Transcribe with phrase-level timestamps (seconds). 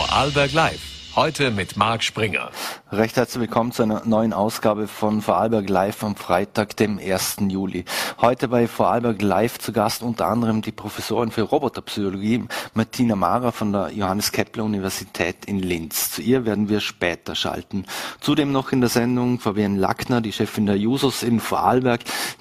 [0.00, 0.80] Vorarlberg Live.
[1.14, 2.50] Heute mit Marc Springer.
[2.92, 7.36] Recht herzlich willkommen zu einer neuen Ausgabe von Vorarlberg Live am Freitag, dem 1.
[7.46, 7.84] Juli.
[8.20, 13.72] Heute bei Vorarlberg Live zu Gast unter anderem die Professorin für Roboterpsychologie Martina Mara von
[13.72, 16.10] der Johannes Kepler Universität in Linz.
[16.10, 17.84] Zu ihr werden wir später schalten.
[18.20, 22.00] Zudem noch in der Sendung Fabienne Lackner, die Chefin der Jusos in Vorarlberg,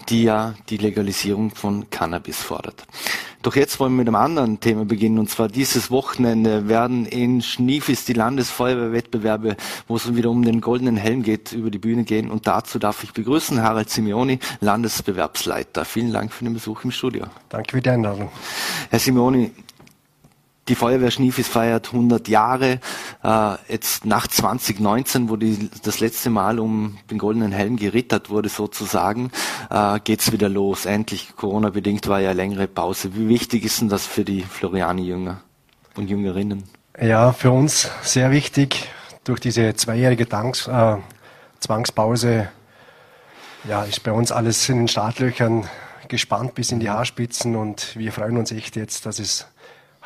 [0.10, 2.88] die ja die Legalisierung von Cannabis fordert.
[3.42, 5.18] Doch jetzt wollen wir mit einem anderen Thema beginnen.
[5.18, 9.56] Und zwar dieses Wochenende werden in Schniefis die Landesfeuerwehrwettbewerbe,
[9.88, 12.30] wo es wieder um den goldenen Helm geht, über die Bühne gehen.
[12.30, 15.86] Und dazu darf ich begrüßen Harald Simeoni, Landesbewerbsleiter.
[15.86, 17.26] Vielen Dank für den Besuch im Studio.
[17.50, 18.30] Danke für die Einladung.
[18.90, 19.52] Herr Simeoni,
[20.70, 22.80] die Feuerwehr Schniefis feiert 100 Jahre.
[23.24, 28.50] Äh, jetzt nach 2019, wo die, das letzte Mal um den goldenen Helm gerittert wurde
[28.50, 29.32] sozusagen,
[29.72, 30.86] äh, geht's wieder los.
[30.86, 33.16] Endlich, Corona-bedingt war ja längere Pause.
[33.16, 35.42] Wie wichtig ist denn das für die Floriani-Jünger
[35.96, 36.64] und Jüngerinnen?
[37.02, 38.90] Ja, für uns sehr wichtig.
[39.30, 40.98] Durch diese zweijährige Danks, äh,
[41.60, 42.50] Zwangspause
[43.66, 45.70] ja, ist bei uns alles in den Startlöchern
[46.08, 49.46] gespannt bis in die Haarspitzen und wir freuen uns echt jetzt, dass es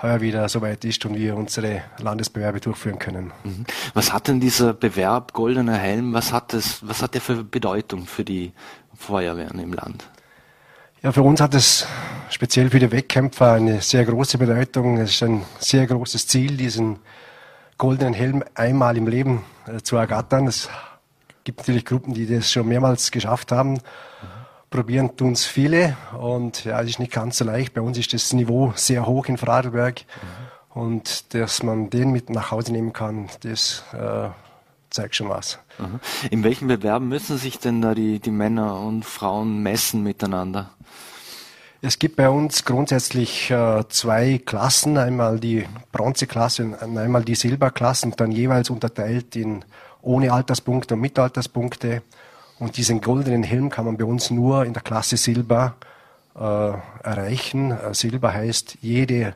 [0.01, 3.31] heuer wieder soweit ist und wir unsere Landesbewerbe durchführen können.
[3.45, 3.65] Mhm.
[3.93, 8.07] Was hat denn dieser Bewerb Goldener Helm, was hat das, was hat der für Bedeutung
[8.07, 8.51] für die
[8.93, 10.05] Feuerwehren im Land?
[11.01, 11.87] Ja, für uns hat es
[12.29, 14.97] speziell für die Wettkämpfer eine sehr große Bedeutung.
[14.97, 16.99] Es ist ein sehr großes Ziel, diesen
[17.77, 20.47] goldenen Helm einmal im Leben äh, zu ergattern.
[20.47, 20.69] Es
[21.43, 23.73] gibt natürlich Gruppen, die das schon mehrmals geschafft haben.
[23.73, 24.43] Mhm
[24.73, 27.75] probieren tun es viele und ja, es ist nicht ganz so leicht.
[27.75, 30.81] Bei uns ist das Niveau sehr hoch in Vorarlberg mhm.
[30.81, 34.29] und dass man den mit nach Hause nehmen kann, das äh,
[34.89, 35.59] zeigt schon was.
[35.77, 35.99] Mhm.
[36.31, 40.71] In welchen Bewerben müssen sich denn da die, die Männer und Frauen messen miteinander?
[41.85, 48.05] Es gibt bei uns grundsätzlich äh, zwei Klassen, einmal die Bronzeklasse und einmal die Silberklasse
[48.05, 49.65] und dann jeweils unterteilt in
[50.01, 52.01] ohne Alterspunkte und mit Alterspunkte.
[52.57, 55.75] Und diesen goldenen Helm kann man bei uns nur in der Klasse Silber
[56.35, 57.71] äh, erreichen.
[57.71, 59.35] Äh, Silber heißt, jede,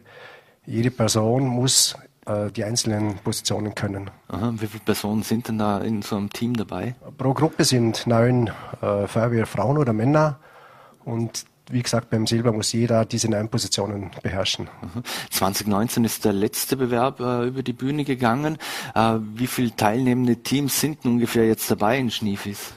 [0.66, 1.97] jede Person muss
[2.28, 4.09] äh, die einzelnen Positionen können.
[4.30, 6.96] Aha, wie viele Personen sind denn da in so einem Team dabei?
[7.18, 10.40] Pro Gruppe sind neun äh, Feuerwehrfrauen oder Männer
[11.03, 14.69] und wie gesagt, beim Silber muss jeder diese neun Positionen beherrschen.
[15.29, 18.57] 2019 ist der letzte Bewerb äh, über die Bühne gegangen.
[18.95, 22.73] Äh, wie viele teilnehmende Teams sind ungefähr jetzt dabei in Schniefis?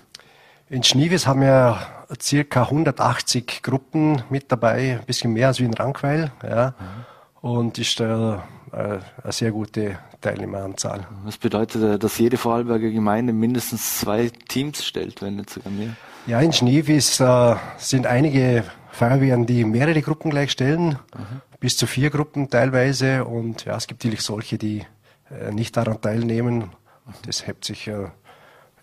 [0.68, 1.78] In Schnieves haben wir
[2.20, 6.32] circa 180 Gruppen mit dabei, ein bisschen mehr als wie in Rankweil.
[6.42, 6.74] Ja.
[6.78, 7.48] Mhm.
[7.48, 8.04] Und ist äh,
[8.72, 11.06] eine sehr gute Teilnehmeranzahl.
[11.24, 15.96] Was bedeutet, äh, dass jede Vorarlberger Gemeinde mindestens zwei Teams stellt, wenn nicht sogar mehr?
[16.26, 21.40] Ja, in Schnievis äh, sind einige Feuerwehren, die mehrere Gruppen gleich stellen, mhm.
[21.58, 23.24] bis zu vier Gruppen teilweise.
[23.24, 24.84] Und ja, es gibt natürlich solche, die
[25.30, 26.70] äh, nicht daran teilnehmen.
[27.26, 28.08] Das hebt sich äh,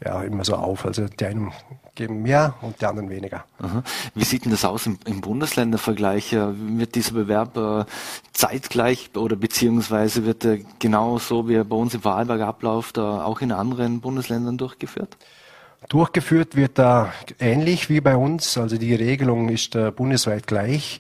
[0.04, 0.86] ja, immer so auf.
[0.86, 1.52] Also die einen
[1.96, 3.46] geben mehr und die anderen weniger.
[3.60, 3.84] Aha.
[4.14, 6.34] Wie sieht denn das aus im, im Bundesländervergleich?
[6.34, 7.86] Wird dieser Bewerb äh,
[8.34, 13.02] zeitgleich oder beziehungsweise wird er genau so, wie er bei uns im Vorarlberg abläuft, äh,
[13.02, 15.18] auch in anderen Bundesländern durchgeführt?
[15.90, 18.58] Durchgeführt wird er ähnlich wie bei uns.
[18.58, 21.00] Also die Regelung ist äh, bundesweit gleich.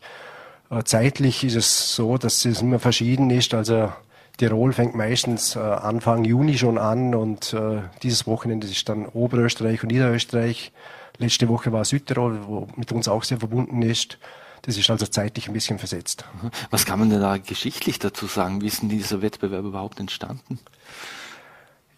[0.70, 3.53] Äh, zeitlich ist es so, dass es immer verschieden ist.
[3.53, 3.92] Also
[4.38, 7.56] Tirol fängt meistens äh, Anfang Juni schon an und
[8.03, 10.72] dieses Wochenende ist dann Oberösterreich und Niederösterreich.
[11.18, 14.20] Letzte Woche war Südtirol, wo mit uns auch sehr verbunden ist.
[14.62, 16.26] Das ist also zeitlich ein bisschen versetzt.
[16.42, 16.52] Mhm.
[16.70, 18.62] Was kann man denn da geschichtlich dazu sagen?
[18.62, 20.59] Wie ist denn dieser Wettbewerb überhaupt entstanden?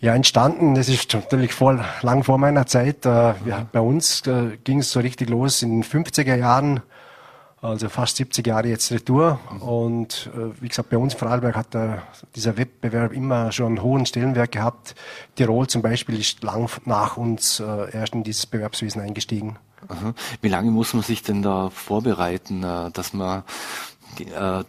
[0.01, 3.05] Ja, entstanden, das ist natürlich vor, lang vor meiner Zeit.
[3.05, 6.81] Äh, ja, bei uns äh, ging es so richtig los in den 50er Jahren
[7.61, 9.37] also fast 70 Jahre jetzt Retour.
[9.59, 11.75] Und äh, wie gesagt, bei uns in Vorarlberg hat
[12.33, 14.95] dieser Wettbewerb immer schon einen hohen Stellenwert gehabt.
[15.35, 19.57] Tirol zum Beispiel ist lang nach uns erst in dieses Bewerbswesen eingestiegen.
[19.89, 20.13] Aha.
[20.41, 22.61] Wie lange muss man sich denn da vorbereiten,
[22.93, 23.43] dass man,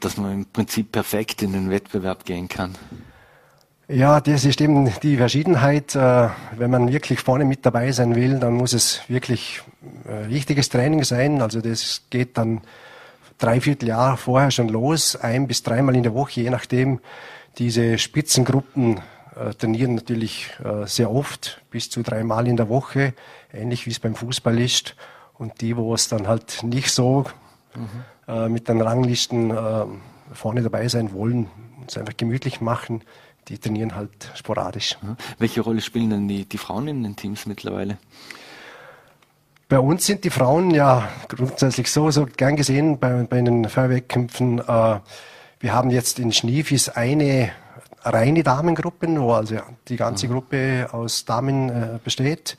[0.01, 2.75] dass man im Prinzip perfekt in den Wettbewerb gehen kann?
[3.93, 5.97] Ja, das ist eben die Verschiedenheit.
[5.97, 9.63] Äh, wenn man wirklich vorne mit dabei sein will, dann muss es wirklich
[10.07, 11.43] äh, richtiges Training sein.
[11.43, 12.61] Also das geht dann
[13.39, 17.01] dreiviertel Jahr vorher schon los, ein bis dreimal in der Woche, je nachdem.
[17.59, 19.01] Diese Spitzengruppen
[19.35, 20.51] äh, trainieren natürlich
[20.85, 23.13] sehr oft, bis zu dreimal in der Woche,
[23.53, 24.95] ähnlich wie es beim Fußball ist.
[25.35, 27.25] Und die, wo es dann halt nicht so
[27.75, 28.53] mhm.
[28.53, 29.53] mit den Ranglisten
[30.33, 31.49] vorne dabei sein wollen,
[31.81, 33.03] uns einfach gemütlich machen,
[33.49, 34.97] die trainieren halt sporadisch.
[35.39, 37.99] Welche Rolle spielen denn die, die Frauen in den Teams mittlerweile?
[39.69, 44.59] Bei uns sind die Frauen ja grundsätzlich so, so gern gesehen bei, bei den Feuerwehrkämpfen.
[44.59, 45.01] Äh,
[45.61, 47.53] wir haben jetzt in Schniefis eine
[48.03, 49.59] reine Damengruppen, wo also
[49.89, 50.33] die ganze mhm.
[50.33, 52.57] Gruppe aus Damen äh, besteht.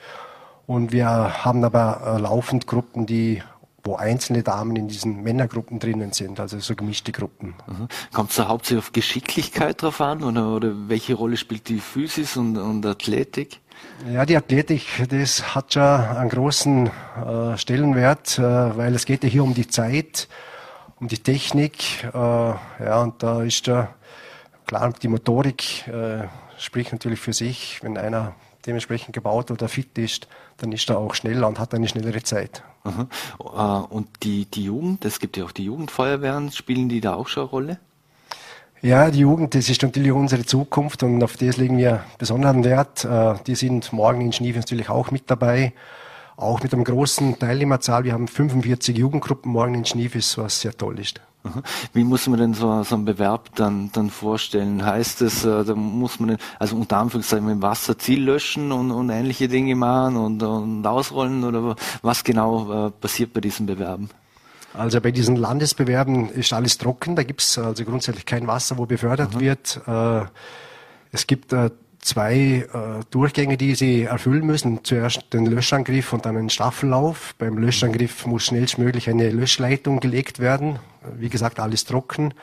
[0.67, 3.43] Und wir haben aber äh, laufend Gruppen, die
[3.83, 7.55] wo einzelne Damen in diesen Männergruppen drinnen sind, also so gemischte Gruppen.
[7.67, 7.87] Mhm.
[8.13, 12.37] Kommt es da hauptsächlich auf Geschicklichkeit drauf an oder, oder welche Rolle spielt die Physis
[12.37, 13.59] und, und Athletik?
[14.11, 19.29] Ja, die Athletik, das hat schon einen großen äh, Stellenwert, äh, weil es geht ja
[19.29, 20.27] hier um die Zeit,
[20.99, 22.03] um die Technik.
[22.03, 23.93] Äh, ja, und da ist ja
[24.65, 27.79] klar, die Motorik äh, spricht natürlich für sich.
[27.81, 28.35] Wenn einer
[28.65, 32.63] dementsprechend gebaut oder fit ist, dann ist er auch schneller und hat eine schnellere Zeit.
[32.83, 33.07] Mhm.
[33.89, 37.43] Und die, die Jugend, es gibt ja auch die Jugendfeuerwehren, spielen die da auch schon
[37.43, 37.79] eine Rolle?
[38.81, 43.05] Ja, die Jugend, das ist natürlich unsere Zukunft und auf das legen wir besonderen Wert.
[43.05, 45.73] Äh, die sind morgen in Schnief natürlich auch mit dabei.
[46.35, 48.03] Auch mit einem großen Teilnehmerzahl.
[48.03, 51.21] Wir haben 45 Jugendgruppen morgen in Schniefis, was sehr toll ist.
[51.93, 54.85] Wie muss man denn so, so einen Bewerb dann, dann vorstellen?
[54.85, 59.09] Heißt es, äh, da muss man, also unter Anführungszeichen mit Wasser Ziel löschen und, und
[59.09, 64.09] ähnliche Dinge machen und, und ausrollen oder was genau äh, passiert bei diesen Bewerben?
[64.73, 67.15] Also bei diesen Landesbewerben ist alles trocken.
[67.15, 69.39] Da gibt es also grundsätzlich kein Wasser, wo befördert mhm.
[69.39, 69.81] wird.
[69.87, 70.25] Äh,
[71.11, 71.53] es gibt
[72.01, 74.83] zwei äh, Durchgänge, die sie erfüllen müssen.
[74.83, 77.35] Zuerst den Löschangriff und dann einen Staffellauf.
[77.37, 80.79] Beim Löschangriff muss schnellstmöglich eine Löschleitung gelegt werden.
[81.17, 82.33] Wie gesagt, alles trocken.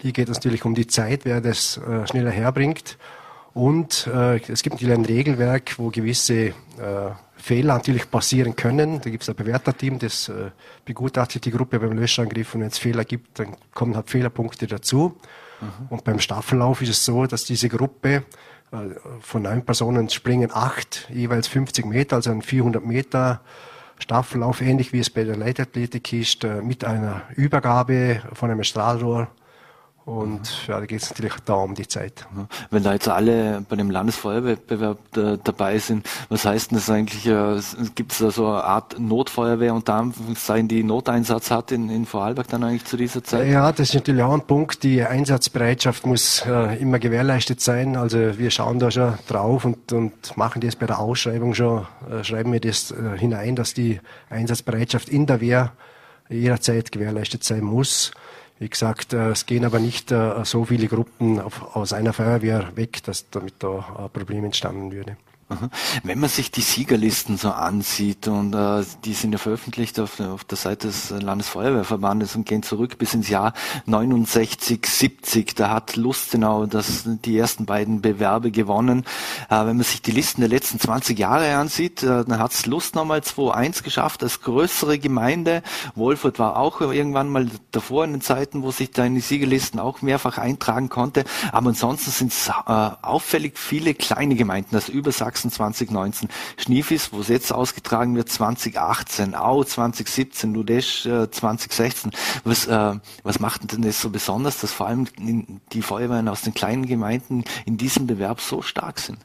[0.00, 2.98] Hier geht es natürlich um die Zeit, wer das schneller herbringt.
[3.54, 6.52] Und äh, es gibt natürlich ein Regelwerk, wo gewisse äh,
[7.36, 9.00] Fehler natürlich passieren können.
[9.00, 10.50] Da gibt es ein Bewerterteam, das äh,
[10.84, 15.16] begutachtet die Gruppe beim Löschangriff und wenn es Fehler gibt, dann kommen halt Fehlerpunkte dazu.
[15.60, 15.86] Mhm.
[15.90, 18.22] Und beim Staffellauf ist es so, dass diese Gruppe äh,
[19.20, 23.40] von neun Personen springen acht, jeweils 50 Meter, also ein 400 Meter
[23.98, 29.28] Staffellauf, ähnlich wie es bei der Leichtathletik ist, äh, mit einer Übergabe von einem Strahlrohr
[30.04, 32.26] und ja, da geht es natürlich da um die Zeit.
[32.70, 37.24] Wenn da jetzt alle bei dem Landesfeuerwehrwettbewerb da, dabei sind, was heißt denn das eigentlich?
[37.24, 37.60] Äh,
[37.94, 42.48] Gibt es da so eine Art Notfeuerwehr und Anführungszeichen, die Noteinsatz hat in, in Vorarlberg
[42.48, 43.48] dann eigentlich zu dieser Zeit?
[43.48, 44.82] Ja, das ist natürlich auch ein Punkt.
[44.82, 47.96] Die Einsatzbereitschaft muss äh, immer gewährleistet sein.
[47.96, 52.24] Also wir schauen da schon drauf und, und machen das bei der Ausschreibung schon, äh,
[52.24, 54.00] schreiben wir das äh, hinein, dass die
[54.30, 55.72] Einsatzbereitschaft in der Wehr
[56.28, 58.10] jederzeit gewährleistet sein muss.
[58.58, 63.02] Wie gesagt, äh, es gehen aber nicht äh, so viele Gruppen aus einer Feuerwehr weg,
[63.02, 65.16] dass damit da ein Problem entstanden würde.
[66.02, 70.44] Wenn man sich die Siegerlisten so ansieht und äh, die sind ja veröffentlicht auf, auf,
[70.44, 73.52] der Seite des Landesfeuerwehrverbandes und gehen zurück bis ins Jahr
[73.86, 79.04] 69, 70, da hat Lustenau das, die ersten beiden Bewerbe gewonnen.
[79.48, 82.66] Äh, wenn man sich die Listen der letzten 20 Jahre ansieht, äh, dann hat es
[82.66, 85.62] Lustenau mal 2-1 geschafft als größere Gemeinde.
[85.94, 89.80] Wolfurt war auch irgendwann mal davor in den Zeiten, wo sich da in die Siegerlisten
[89.80, 91.24] auch mehrfach eintragen konnte.
[91.52, 92.52] Aber ansonsten sind es äh,
[93.02, 99.34] auffällig viele kleine Gemeinden, also über Sachsen 2019, Schniefis, wo es jetzt ausgetragen wird, 2018,
[99.34, 102.12] Au 2017, Ludesch äh, 2016.
[102.44, 105.06] Was, äh, was macht denn das so besonders, dass vor allem
[105.72, 109.18] die Feuerwehren aus den kleinen Gemeinden in diesem Bewerb so stark sind?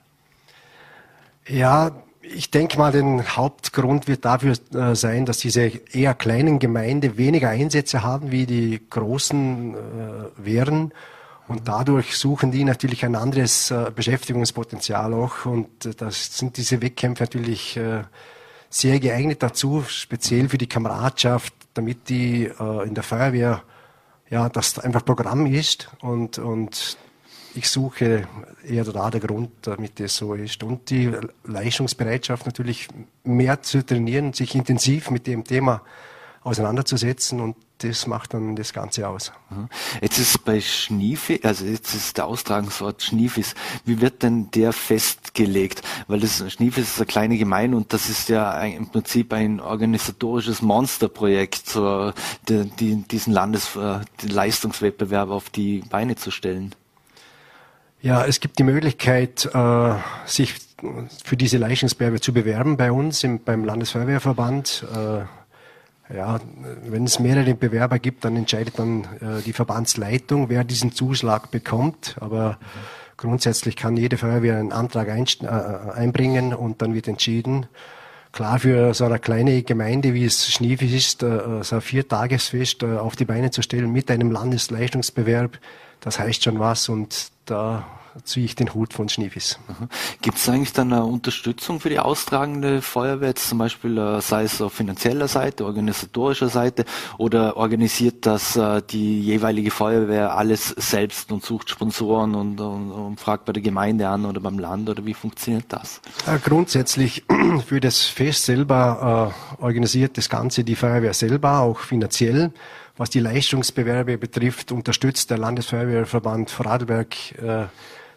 [1.47, 1.91] Ja,
[2.21, 7.49] ich denke mal, den Hauptgrund wird dafür äh, sein, dass diese eher kleinen Gemeinden weniger
[7.49, 9.77] Einsätze haben wie die großen äh,
[10.37, 10.91] wären
[11.47, 15.45] und dadurch suchen die natürlich ein anderes äh, Beschäftigungspotenzial auch.
[15.45, 18.03] Und äh, das sind diese Wettkämpfe natürlich äh,
[18.69, 22.51] sehr geeignet dazu, speziell für die Kameradschaft, damit die
[22.85, 23.63] in der Feuerwehr,
[24.29, 25.89] ja, das einfach Programm ist.
[26.01, 26.97] Und, und
[27.55, 28.27] ich suche
[28.67, 30.63] eher da der Grund, damit das so ist.
[30.63, 31.13] Und die
[31.45, 32.89] Leistungsbereitschaft natürlich
[33.23, 35.81] mehr zu trainieren, sich intensiv mit dem Thema
[36.47, 39.31] auseinanderzusetzen und das macht dann das Ganze aus.
[40.01, 43.53] Jetzt ist bei Schniefe, also jetzt ist der Austragungsort Schniefis.
[43.85, 45.83] Wie wird denn der festgelegt?
[46.07, 49.59] Weil das Schniefis ist eine kleine Gemeinde und das ist ja ein, im Prinzip ein
[49.59, 52.13] organisatorisches Monsterprojekt, so
[52.49, 56.73] die, die, diesen Landesleistungswettbewerb auf die Beine zu stellen.
[58.01, 59.93] Ja, es gibt die Möglichkeit, äh,
[60.25, 60.55] sich
[61.23, 64.85] für diese Leistungsbewerbe zu bewerben bei uns im, beim Landesfeuerwehrverband.
[64.93, 65.25] Äh,
[66.13, 66.39] ja,
[66.85, 72.15] wenn es mehrere Bewerber gibt, dann entscheidet dann äh, die Verbandsleitung, wer diesen Zuschlag bekommt.
[72.19, 72.57] Aber
[73.17, 77.65] grundsätzlich kann jede Feuerwehr einen Antrag ein, äh, einbringen und dann wird entschieden.
[78.31, 82.97] Klar, für so eine kleine Gemeinde, wie es Schniefis ist, äh, so ein Viertagesfest äh,
[82.97, 85.57] auf die Beine zu stellen mit einem Landesleistungsbewerb,
[86.01, 87.85] das heißt schon was und da
[88.23, 89.59] ziehe ich den Hut von Schneefis.
[89.67, 89.89] Mhm.
[90.21, 94.61] Gibt es eigentlich dann eine Unterstützung für die austragende Feuerwehr, zum Beispiel äh, sei es
[94.61, 96.85] auf finanzieller Seite, organisatorischer Seite
[97.17, 103.19] oder organisiert das äh, die jeweilige Feuerwehr alles selbst und sucht Sponsoren und, und, und
[103.19, 106.01] fragt bei der Gemeinde an oder beim Land oder wie funktioniert das?
[106.43, 107.23] Grundsätzlich
[107.65, 112.51] für das Fest selber äh, organisiert das Ganze die Feuerwehr selber, auch finanziell.
[112.97, 117.65] Was die Leistungsbewerbe betrifft, unterstützt der Landesfeuerwehrverband Vorarlberg äh,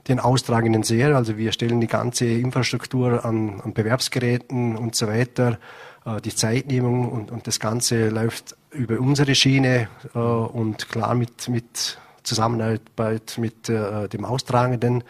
[0.09, 1.17] den Austragenden sehr.
[1.17, 5.59] Also wir stellen die ganze Infrastruktur an, an Bewerbsgeräten und so weiter,
[6.05, 11.49] äh, die Zeitnehmung und, und, das Ganze läuft über unsere Schiene äh, und klar mit,
[11.49, 15.05] mit Zusammenarbeit mit äh, dem Austragenden.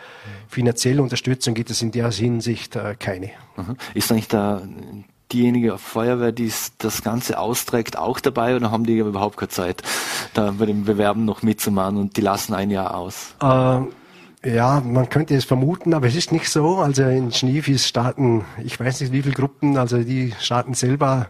[0.49, 3.31] Finanzielle Unterstützung gibt es in der Hinsicht äh, keine.
[3.95, 4.63] Ist eigentlich da
[5.33, 9.83] diejenige Feuerwehr, die das Ganze austrägt, auch dabei oder haben die überhaupt keine Zeit,
[10.35, 13.35] da bei dem Bewerben noch mitzumachen und die lassen ein Jahr aus?
[13.41, 13.81] Äh,
[14.45, 16.79] ja, man könnte es vermuten, aber es ist nicht so.
[16.79, 21.29] Also in Schneefis starten, ich weiß nicht wie viele Gruppen, also die starten selber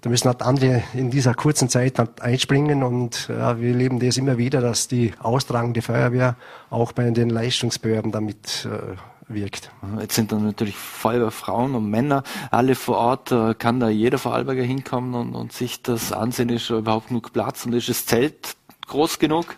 [0.00, 4.18] da müssen halt andere in dieser kurzen Zeit halt einspringen und ja, wir leben das
[4.18, 6.36] immer wieder, dass die austragende Feuerwehr
[6.68, 8.96] auch bei den Leistungsbehörden damit äh,
[9.32, 9.70] wirkt.
[9.98, 13.58] Jetzt sind dann natürlich Feuerwehrfrauen und Männer alle vor Ort.
[13.58, 16.48] Kann da jeder Vorarlberger hinkommen und, und sich das ansehen?
[16.48, 19.56] Ist überhaupt genug Platz und ist das Zelt groß genug?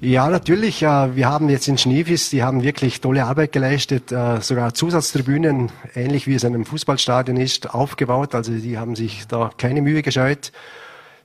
[0.00, 0.80] Ja, natürlich.
[0.80, 6.26] Wir haben jetzt in Schneefis, die haben wirklich tolle Arbeit geleistet, äh, sogar Zusatztribünen, ähnlich
[6.26, 8.34] wie es in einem Fußballstadion ist, aufgebaut.
[8.34, 10.52] Also die haben sich da keine Mühe gescheut.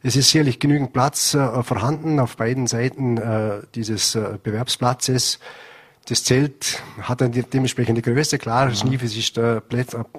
[0.03, 3.19] Es ist sicherlich genügend Platz äh, vorhanden auf beiden Seiten
[3.73, 5.39] dieses Bewerbsplatzes.
[6.07, 8.37] Das Zelt hat eine dementsprechende Größe.
[8.37, 8.75] Klar, ja.
[8.75, 9.61] Schniefes ist äh,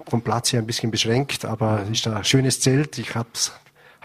[0.08, 2.98] vom Platz her ein bisschen beschränkt, aber es ist ein schönes Zelt.
[2.98, 3.52] Ich habe es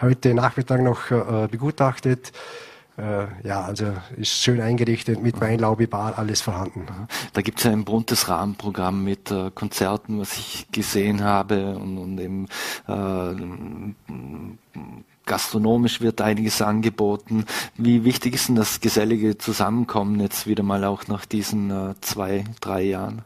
[0.00, 2.32] heute Nachmittag noch äh, begutachtet.
[2.98, 6.86] Äh, ja, also ist schön eingerichtet mit Weinlaube, Bar, alles vorhanden.
[7.32, 11.96] Da gibt es ja ein buntes Rahmenprogramm mit äh, Konzerten, was ich gesehen habe und,
[11.96, 12.48] und eben
[12.86, 13.34] äh,
[15.24, 17.46] gastronomisch wird einiges angeboten.
[17.76, 22.44] Wie wichtig ist denn das gesellige Zusammenkommen jetzt wieder mal auch nach diesen äh, zwei,
[22.60, 23.22] drei Jahren?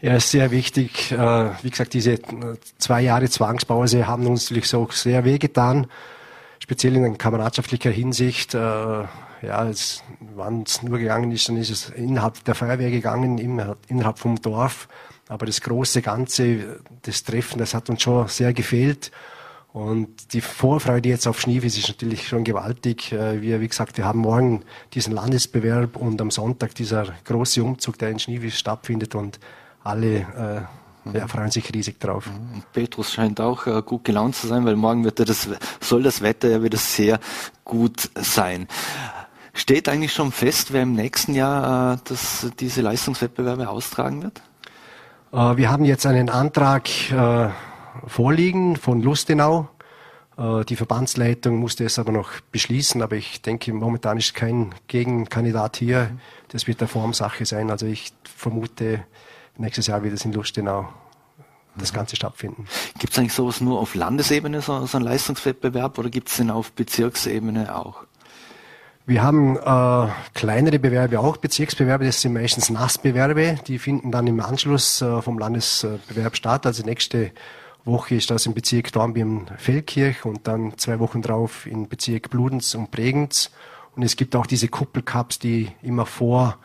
[0.00, 1.12] Ja, ist sehr wichtig.
[1.12, 5.88] Äh, wie gesagt, diese äh, zwei Jahre Zwangspause haben uns natürlich so sehr wehgetan,
[6.68, 8.52] speziell in kameradschaftlicher Hinsicht.
[8.52, 9.70] Äh, ja,
[10.34, 14.86] wann es nur gegangen ist, dann ist es innerhalb der Feuerwehr gegangen, innerhalb vom Dorf.
[15.28, 19.10] Aber das große Ganze, das Treffen, das hat uns schon sehr gefehlt.
[19.72, 23.12] Und die Vorfreude jetzt auf Schneewies ist natürlich schon gewaltig.
[23.12, 27.96] Äh, wir, wie gesagt, wir haben morgen diesen Landesbewerb und am Sonntag dieser große Umzug,
[27.96, 29.40] der in Schneewies stattfindet und
[29.84, 30.77] alle äh,
[31.12, 32.26] ja, freuen sich riesig drauf.
[32.26, 32.54] Mhm.
[32.54, 35.48] Und Petrus scheint auch äh, gut gelaunt zu sein, weil morgen wird das,
[35.80, 37.18] soll das Wetter ja wieder sehr
[37.64, 38.68] gut sein.
[39.54, 44.40] Steht eigentlich schon fest, wer im nächsten Jahr äh, das, diese Leistungswettbewerbe austragen wird?
[45.32, 47.48] Äh, wir haben jetzt einen Antrag äh,
[48.06, 49.68] vorliegen von Lustenau.
[50.36, 55.76] Äh, die Verbandsleitung musste es aber noch beschließen, aber ich denke, momentan ist kein Gegenkandidat
[55.76, 56.10] hier.
[56.48, 57.70] Das wird eine Formsache sein.
[57.70, 59.04] Also ich vermute,
[59.58, 60.88] nächstes Jahr wird es in Lustenau
[61.76, 62.66] das Ganze stattfinden.
[62.98, 66.50] Gibt es eigentlich sowas nur auf Landesebene, so, so einen Leistungswettbewerb, oder gibt es den
[66.50, 68.04] auf Bezirksebene auch?
[69.06, 74.40] Wir haben äh, kleinere Bewerbe auch, Bezirksbewerbe, das sind meistens Nassbewerbe, die finden dann im
[74.40, 76.66] Anschluss äh, vom Landesbewerb statt.
[76.66, 77.30] Also nächste
[77.86, 82.90] Woche ist das im Bezirk Dornbirn-Feldkirch und dann zwei Wochen drauf im Bezirk Bludenz und
[82.90, 83.50] Bregenz.
[83.96, 86.58] Und es gibt auch diese Kuppelcups, die immer vor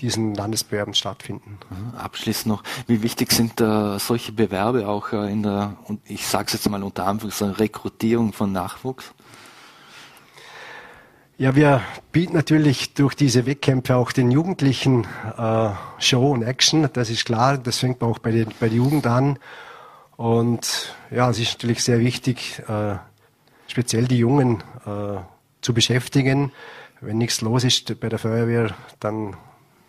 [0.00, 1.58] diesen Landesbewerben stattfinden.
[1.96, 6.46] Abschließend noch, wie wichtig sind äh, solche Bewerbe auch äh, in der, und ich sage
[6.46, 9.12] es jetzt mal unter Anführungszeichen, Rekrutierung von Nachwuchs?
[11.38, 11.80] Ja, wir
[12.12, 15.06] bieten natürlich durch diese Wettkämpfe auch den Jugendlichen
[15.38, 16.88] äh, Show und Action.
[16.92, 19.38] Das ist klar, das fängt auch bei, den, bei der Jugend an.
[20.16, 22.96] Und ja, es ist natürlich sehr wichtig, äh,
[23.68, 25.20] speziell die Jungen äh,
[25.62, 26.52] zu beschäftigen.
[27.00, 29.34] Wenn nichts los ist bei der Feuerwehr, dann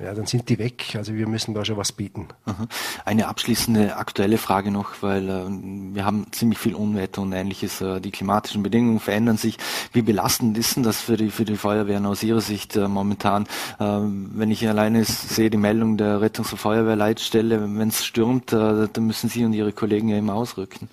[0.03, 0.95] ja, dann sind die weg.
[0.95, 2.27] Also wir müssen da schon was bieten.
[3.05, 5.43] Eine abschließende aktuelle Frage noch, weil äh,
[5.95, 7.81] wir haben ziemlich viel Unwetter und ähnliches.
[7.81, 9.57] Äh, die klimatischen Bedingungen verändern sich.
[9.93, 13.43] Wie belastend ist denn das für die, für die Feuerwehren aus Ihrer Sicht äh, momentan?
[13.79, 18.87] Äh, wenn ich alleine sehe die Meldung der Rettungs- und Feuerwehrleitstelle, wenn es stürmt, äh,
[18.91, 20.89] dann müssen Sie und Ihre Kollegen ja immer ausrücken.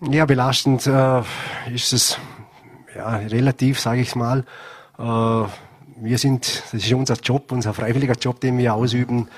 [0.00, 1.22] Ja, belastend äh,
[1.72, 2.18] ist es
[2.96, 4.44] ja, relativ, sage ich mal
[6.02, 9.28] wir sind, das ist unser Job, unser freiwilliger Job, den wir ausüben.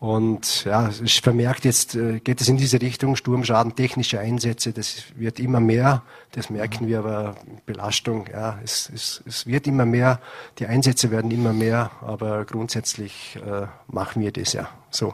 [0.00, 5.04] Und ja, es vermerkt, jetzt äh, geht es in diese Richtung, Sturmschaden, technische Einsätze, das
[5.16, 6.02] wird immer mehr,
[6.32, 7.36] das merken wir aber,
[7.66, 10.18] Belastung, ja, es, es, es wird immer mehr,
[10.58, 15.12] die Einsätze werden immer mehr, aber grundsätzlich äh, machen wir das ja so.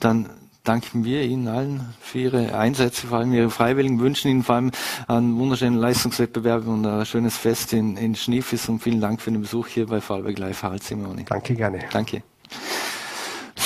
[0.00, 0.28] Dann
[0.64, 4.70] danken wir Ihnen allen für Ihre Einsätze, vor allem Ihre Freiwilligen, wünschen Ihnen vor allem
[5.08, 9.40] einen wunderschönen Leistungswettbewerb und ein schönes Fest in, in Schneefis und vielen Dank für den
[9.40, 11.24] Besuch hier bei Vorarlberg Live, Harald Simeoni.
[11.24, 11.80] Danke, gerne.
[11.92, 12.22] Danke.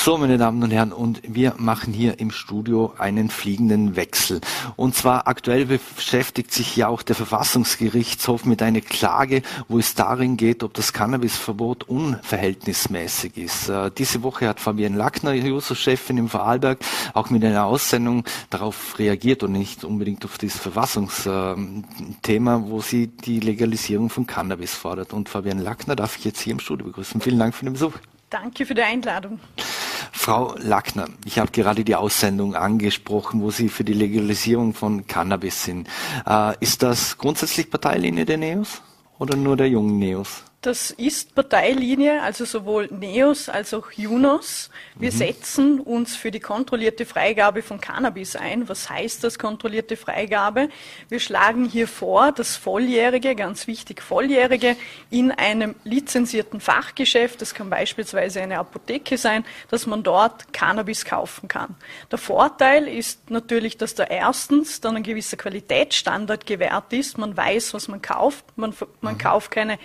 [0.07, 4.39] So, meine Damen und Herren, und wir machen hier im Studio einen fliegenden Wechsel.
[4.77, 10.37] Und zwar aktuell beschäftigt sich ja auch der Verfassungsgerichtshof mit einer Klage, wo es darin
[10.37, 13.67] geht, ob das Cannabisverbot unverhältnismäßig ist.
[13.67, 16.79] Äh, diese Woche hat Fabian Lackner, Juso-Chefin im Vorarlberg,
[17.13, 23.41] auch mit einer Aussendung darauf reagiert und nicht unbedingt auf dieses Verfassungsthema, wo sie die
[23.41, 25.11] Legalisierung von Cannabis fordert.
[25.11, 27.19] Und Fabian Lackner darf ich jetzt hier im Studio begrüßen.
[27.19, 27.91] Vielen Dank für den Besuch.
[28.29, 29.39] Danke für die Einladung.
[30.11, 35.63] Frau Lackner, ich habe gerade die Aussendung angesprochen, wo Sie für die Legalisierung von Cannabis
[35.63, 35.87] sind.
[36.27, 38.81] Äh, ist das grundsätzlich Parteilinie der NEOS
[39.19, 40.43] oder nur der jungen NEOS?
[40.61, 44.71] Das ist Parteilinie, also sowohl NEOS als auch JUNOS.
[44.95, 45.15] Wir mhm.
[45.15, 48.67] setzen uns für die kontrollierte Freigabe von Cannabis ein.
[48.67, 50.69] Was heißt das kontrollierte Freigabe?
[51.09, 54.75] Wir schlagen hier vor, dass Volljährige, ganz wichtig Volljährige,
[55.11, 61.47] in einem lizenzierten Fachgeschäft, das kann beispielsweise eine Apotheke sein, dass man dort Cannabis kaufen
[61.47, 61.75] kann.
[62.09, 67.19] Der Vorteil ist natürlich, dass da erstens dann ein gewisser Qualitätsstandard gewährt ist.
[67.19, 68.43] Man weiß, was man kauft.
[68.55, 69.19] Man, man mhm.
[69.19, 69.77] kauft keine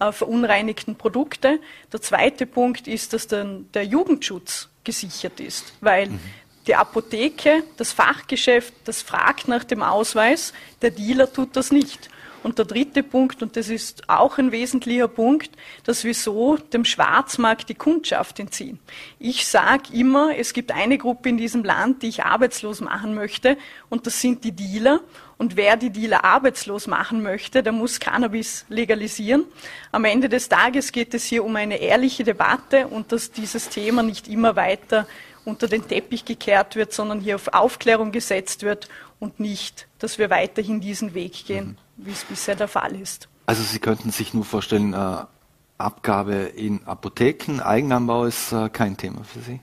[0.00, 1.60] äh, verunreinigten Produkte.
[1.92, 6.20] Der zweite Punkt ist, dass dann der Jugendschutz gesichert ist, weil mhm.
[6.66, 10.52] die Apotheke, das Fachgeschäft, das fragt nach dem Ausweis,
[10.82, 12.10] der Dealer tut das nicht.
[12.42, 15.50] Und der dritte Punkt, und das ist auch ein wesentlicher Punkt,
[15.84, 18.78] dass wir so dem Schwarzmarkt die Kundschaft entziehen.
[19.18, 23.58] Ich sage immer, es gibt eine Gruppe in diesem Land, die ich arbeitslos machen möchte,
[23.90, 25.00] und das sind die Dealer.
[25.40, 29.46] Und wer die Dealer arbeitslos machen möchte, der muss Cannabis legalisieren.
[29.90, 34.02] Am Ende des Tages geht es hier um eine ehrliche Debatte und dass dieses Thema
[34.02, 35.06] nicht immer weiter
[35.46, 40.28] unter den Teppich gekehrt wird, sondern hier auf Aufklärung gesetzt wird und nicht, dass wir
[40.28, 42.04] weiterhin diesen Weg gehen, mhm.
[42.04, 43.26] wie es bisher der Fall ist.
[43.46, 45.24] Also Sie könnten sich nur vorstellen, äh,
[45.78, 49.60] Abgabe in Apotheken, Eigenanbau ist äh, kein Thema für Sie?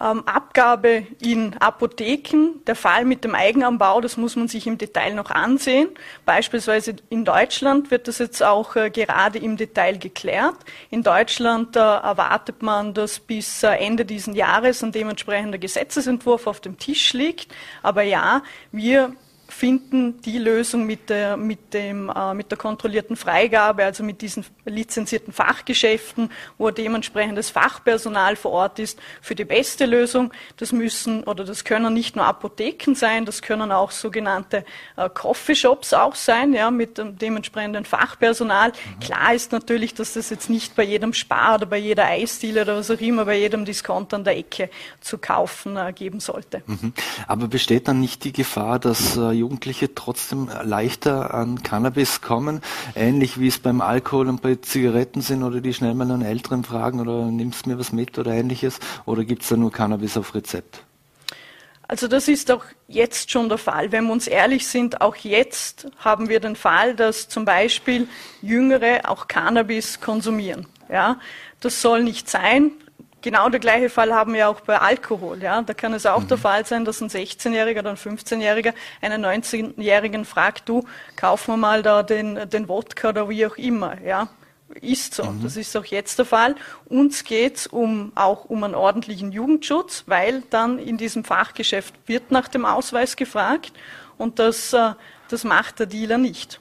[0.00, 5.14] Ähm, Abgabe in Apotheken, der Fall mit dem Eigenanbau, das muss man sich im Detail
[5.14, 5.88] noch ansehen.
[6.24, 10.56] Beispielsweise in Deutschland wird das jetzt auch äh, gerade im Detail geklärt.
[10.90, 16.60] In Deutschland äh, erwartet man, dass bis äh, Ende diesen Jahres ein dementsprechender Gesetzesentwurf auf
[16.60, 17.54] dem Tisch liegt.
[17.82, 18.42] Aber ja,
[18.72, 19.12] wir
[19.48, 24.44] finden die Lösung mit der, mit, dem, äh, mit der kontrollierten Freigabe, also mit diesen
[24.64, 30.32] lizenzierten Fachgeschäften, wo dementsprechendes Fachpersonal vor Ort ist, für die beste Lösung.
[30.56, 34.64] Das müssen oder das können nicht nur Apotheken sein, das können auch sogenannte
[34.96, 38.70] äh, Coffeeshops auch sein, ja, mit dem dementsprechenden Fachpersonal.
[38.70, 39.00] Mhm.
[39.00, 42.76] Klar ist natürlich, dass das jetzt nicht bei jedem Spar oder bei jeder Eisdiele oder
[42.76, 46.62] was auch immer, bei jedem Discount an der Ecke zu kaufen äh, geben sollte.
[46.66, 46.92] Mhm.
[47.26, 52.60] Aber besteht dann nicht die Gefahr, dass äh, Jugendliche trotzdem leichter an Cannabis kommen,
[52.94, 56.64] ähnlich wie es beim Alkohol und bei Zigaretten sind oder die schnell mal einen Älteren
[56.64, 60.34] fragen oder nimmst mir was mit oder ähnliches oder gibt es da nur Cannabis auf
[60.34, 60.82] Rezept?
[61.88, 63.92] Also das ist auch jetzt schon der Fall.
[63.92, 68.08] Wenn wir uns ehrlich sind, auch jetzt haben wir den Fall, dass zum Beispiel
[68.42, 70.66] Jüngere auch Cannabis konsumieren.
[70.88, 71.20] Ja,
[71.60, 72.72] das soll nicht sein.
[73.22, 75.42] Genau der gleiche Fall haben wir auch bei Alkohol.
[75.42, 75.62] Ja?
[75.62, 76.28] Da kann es auch mhm.
[76.28, 80.84] der Fall sein, dass ein 16-Jähriger oder ein 15-Jähriger einen 19-Jährigen fragt, du,
[81.16, 84.00] kauf mir mal da den, den Wodka oder wie auch immer.
[84.02, 84.28] Ja?
[84.80, 85.24] Ist so.
[85.24, 85.42] Mhm.
[85.42, 86.56] Das ist auch jetzt der Fall.
[86.86, 92.48] Uns geht's um, auch um einen ordentlichen Jugendschutz, weil dann in diesem Fachgeschäft wird nach
[92.48, 93.72] dem Ausweis gefragt
[94.18, 94.92] und das, äh,
[95.28, 96.60] das macht der Dealer nicht.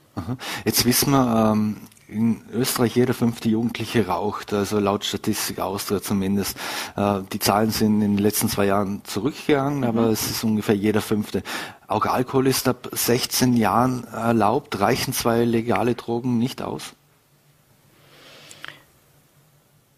[0.64, 1.82] Jetzt wissen wir, ähm,
[2.16, 6.58] in Österreich jeder fünfte Jugendliche raucht, also laut Statistik Austria zumindest.
[6.96, 10.14] Äh, die Zahlen sind in den letzten zwei Jahren zurückgegangen, aber mhm.
[10.14, 11.44] es ist ungefähr jeder fünfte.
[11.88, 14.80] Auch Alkohol ist ab 16 Jahren erlaubt.
[14.80, 16.94] Reichen zwei legale Drogen nicht aus?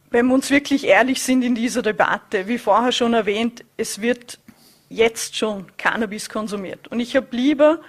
[0.10, 4.40] Wenn wir uns wirklich ehrlich sind in dieser Debatte, wie vorher schon erwähnt, es wird
[4.90, 6.88] jetzt schon Cannabis konsumiert.
[6.88, 7.80] Und ich habe lieber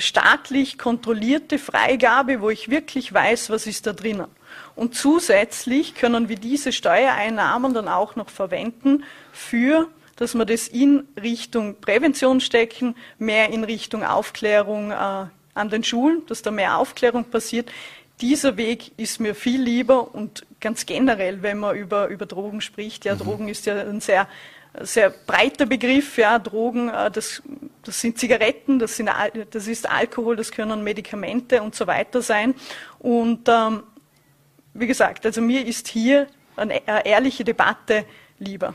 [0.00, 4.26] staatlich kontrollierte Freigabe, wo ich wirklich weiß, was ist da drinnen.
[4.74, 11.06] Und zusätzlich können wir diese Steuereinnahmen dann auch noch verwenden für dass wir das in
[11.20, 17.24] Richtung Prävention stecken, mehr in Richtung Aufklärung äh, an den Schulen, dass da mehr Aufklärung
[17.24, 17.70] passiert.
[18.22, 23.04] dieser Weg ist mir viel lieber und ganz generell, wenn man über, über Drogen spricht,
[23.04, 23.18] ja, mhm.
[23.18, 24.26] Drogen ist ja ein sehr,
[24.80, 27.42] sehr breiter Begriff, ja, Drogen, äh, das,
[27.82, 29.10] das sind Zigaretten, das, sind,
[29.50, 32.54] das ist Alkohol, das können Medikamente und so weiter sein.
[32.98, 33.82] Und ähm,
[34.74, 38.04] wie gesagt, also mir ist hier eine, eine ehrliche Debatte
[38.38, 38.74] lieber.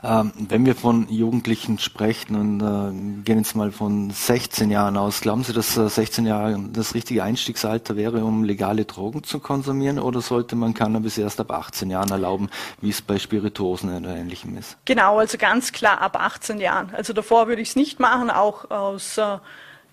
[0.00, 5.20] Ähm, wenn wir von Jugendlichen sprechen und äh, gehen jetzt mal von 16 Jahren aus,
[5.20, 9.98] glauben Sie, dass äh, 16 Jahre das richtige Einstiegsalter wäre, um legale Drogen zu konsumieren
[9.98, 12.48] oder sollte man Cannabis erst ab 18 Jahren erlauben,
[12.80, 14.76] wie es bei Spirituosen oder ähnlichem ist?
[14.84, 16.94] Genau, also ganz klar ab 18 Jahren.
[16.94, 19.38] Also davor würde ich es nicht machen, auch aus äh,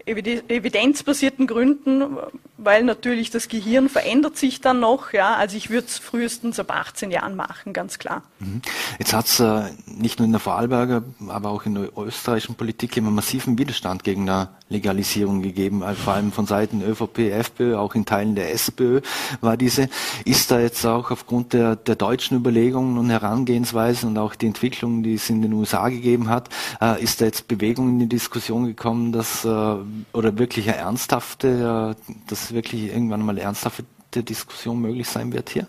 [0.06, 2.18] evidenzbasierten Gründen,
[2.58, 5.14] weil natürlich das Gehirn verändert sich dann noch.
[5.14, 8.24] Ja, also ich würde es frühestens ab 18 Jahren machen, ganz klar.
[8.40, 8.62] Mhm.
[9.00, 12.96] Jetzt hat es äh, nicht nur in der Vorarlberger, aber auch in der österreichischen Politik
[12.98, 17.94] immer massiven Widerstand gegen eine Legalisierung gegeben, also vor allem von Seiten ÖVP, FPÖ, auch
[17.94, 19.02] in Teilen der SPÖ
[19.42, 19.90] war diese.
[20.24, 25.04] Ist da jetzt auch aufgrund der, der deutschen Überlegungen und Herangehensweisen und auch die Entwicklung,
[25.04, 26.50] die es in den USA gegeben hat,
[26.82, 29.76] äh, ist da jetzt Bewegung in die Diskussion gekommen, dass äh,
[30.14, 31.96] oder wirklich eine ernsthafte,
[32.28, 35.68] dass wirklich irgendwann mal ernsthafte Diskussion möglich sein wird hier?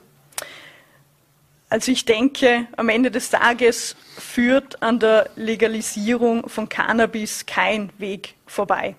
[1.68, 8.34] Also ich denke, am Ende des Tages führt an der Legalisierung von Cannabis kein Weg
[8.46, 8.94] vorbei.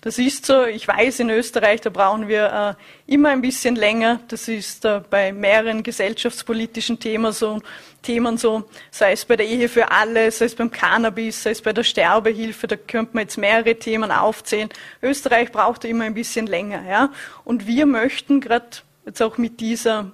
[0.00, 2.76] Das ist so, ich weiß, in Österreich, da brauchen wir
[3.08, 4.20] äh, immer ein bisschen länger.
[4.28, 7.60] Das ist äh, bei mehreren gesellschaftspolitischen Themen so,
[8.08, 11.60] Themen so, sei es bei der Ehe für alle, sei es beim Cannabis, sei es
[11.60, 14.70] bei der Sterbehilfe, da könnte man jetzt mehrere Themen aufzählen.
[15.02, 16.88] Österreich braucht immer ein bisschen länger.
[16.88, 17.10] Ja?
[17.44, 18.64] Und wir möchten gerade
[19.04, 20.10] jetzt auch mit dieser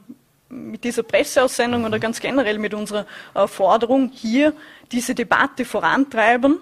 [0.49, 4.55] mit dieser Presseaussendung oder ganz generell mit unserer äh, Forderung hier
[4.91, 6.59] diese Debatte vorantreiben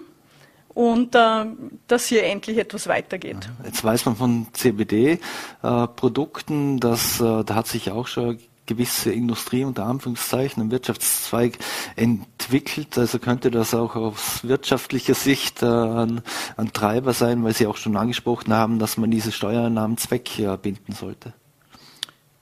[0.75, 1.45] und äh,
[1.87, 3.49] dass hier endlich etwas weitergeht.
[3.65, 9.63] Jetzt weiß man von CBD-Produkten, äh, dass äh, da hat sich auch schon gewisse Industrie
[9.63, 11.57] unter Anführungszeichen, ein Wirtschaftszweig
[11.95, 12.97] entwickelt.
[12.97, 16.21] Also könnte das auch aus wirtschaftlicher Sicht äh, ein,
[16.57, 21.33] ein, Treiber sein, weil Sie auch schon angesprochen haben, dass man diese Steuereinnahmen zweckbinden sollte.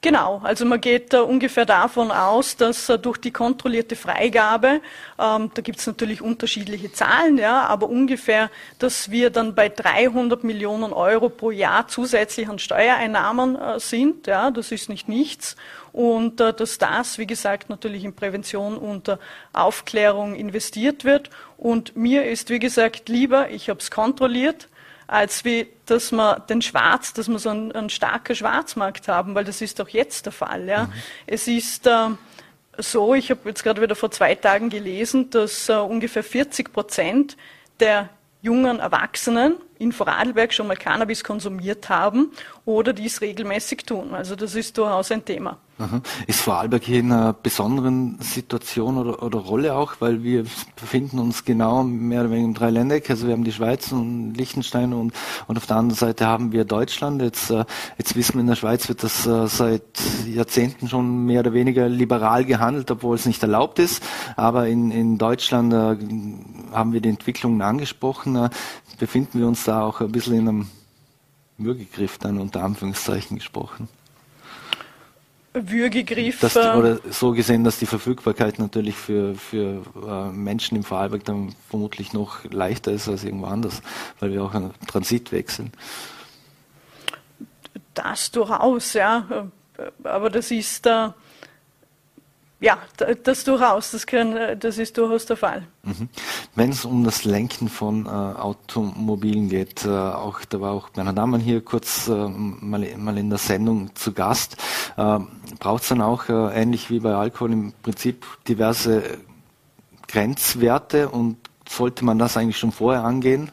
[0.03, 4.81] Genau, also man geht äh, ungefähr davon aus, dass äh, durch die kontrollierte Freigabe,
[5.19, 10.43] ähm, da gibt es natürlich unterschiedliche Zahlen, ja, aber ungefähr, dass wir dann bei 300
[10.43, 14.25] Millionen Euro pro Jahr zusätzlich an Steuereinnahmen äh, sind.
[14.25, 15.55] Ja, das ist nicht nichts.
[15.91, 19.17] Und äh, dass das, wie gesagt, natürlich in Prävention und äh,
[19.53, 21.29] Aufklärung investiert wird.
[21.57, 24.67] Und mir ist, wie gesagt, lieber, ich habe es kontrolliert,
[25.07, 29.43] als wie, dass wir den Schwarz, dass wir so einen, einen starken Schwarzmarkt haben, weil
[29.43, 30.67] das ist doch jetzt der Fall.
[30.67, 30.85] Ja.
[30.85, 30.93] Mhm.
[31.27, 32.07] Es ist äh,
[32.77, 37.35] so, ich habe jetzt gerade wieder vor zwei Tagen gelesen, dass äh, ungefähr 40 Prozent
[37.81, 38.09] der
[38.41, 42.31] jungen Erwachsenen in Vorarlberg schon mal Cannabis konsumiert haben
[42.65, 44.13] oder dies regelmäßig tun.
[44.13, 45.57] Also das ist durchaus ein Thema.
[46.27, 50.45] Ist Vorarlberg hier in einer besonderen Situation oder, oder, Rolle auch, weil wir
[50.79, 53.09] befinden uns genau mehr oder weniger im Dreiländereck.
[53.09, 55.13] Also wir haben die Schweiz und Liechtenstein und,
[55.47, 57.21] und auf der anderen Seite haben wir Deutschland.
[57.21, 57.65] Jetzt, äh,
[57.97, 59.81] jetzt wissen wir, in der Schweiz wird das äh, seit
[60.27, 64.03] Jahrzehnten schon mehr oder weniger liberal gehandelt, obwohl es nicht erlaubt ist.
[64.35, 65.97] Aber in, in Deutschland äh,
[66.73, 68.49] haben wir die Entwicklungen angesprochen.
[68.99, 70.69] Befinden wir uns da auch ein bisschen in einem
[71.57, 73.87] Würgegriff dann unter Anführungszeichen gesprochen?
[75.53, 76.39] Würgegriff.
[76.39, 81.53] Das, oder so gesehen, dass die Verfügbarkeit natürlich für, für äh, Menschen im Vorarlberg dann
[81.69, 83.81] vermutlich noch leichter ist als irgendwo anders,
[84.19, 85.71] weil wir auch einen Transit wechseln.
[87.93, 89.49] Das durchaus, ja.
[90.03, 91.09] Aber das ist, äh,
[92.61, 92.77] ja,
[93.23, 95.63] das durchaus, das, kann, das ist durchaus der Fall.
[95.81, 96.09] Mhm.
[96.55, 101.17] Wenn es um das Lenken von äh, Automobilen geht, äh, auch da war auch Bernhard
[101.17, 104.57] Ammann hier kurz äh, mal, mal, in der Sendung zu Gast,
[104.95, 105.19] äh,
[105.59, 109.17] braucht es dann auch äh, ähnlich wie bei Alkohol im Prinzip diverse
[110.07, 113.51] Grenzwerte und sollte man das eigentlich schon vorher angehen?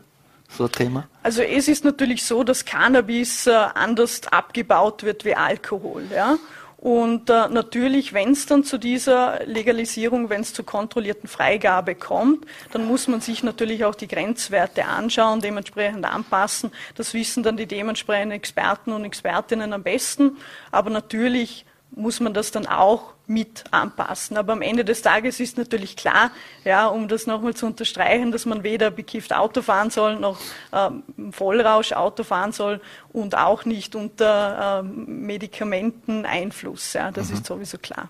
[0.51, 1.09] So ein Thema?
[1.23, 6.05] Also es ist natürlich so, dass Cannabis äh, anders abgebaut wird wie Alkohol.
[6.15, 6.37] Ja?
[6.81, 12.47] Und äh, natürlich, wenn es dann zu dieser Legalisierung, wenn es zur kontrollierten Freigabe kommt,
[12.71, 16.71] dann muss man sich natürlich auch die Grenzwerte anschauen, dementsprechend anpassen.
[16.95, 20.37] Das wissen dann die dementsprechenden Experten und Expertinnen am besten.
[20.71, 24.37] Aber natürlich muss man das dann auch mit anpassen.
[24.37, 26.31] Aber am Ende des Tages ist natürlich klar,
[26.65, 30.39] ja, um das nochmal zu unterstreichen, dass man weder bekifft Auto fahren soll, noch
[30.73, 32.81] ähm, Vollrausch Auto fahren soll
[33.13, 36.95] und auch nicht unter ähm, Medikamenteneinfluss.
[36.95, 37.35] Ja, das mhm.
[37.35, 38.09] ist sowieso klar.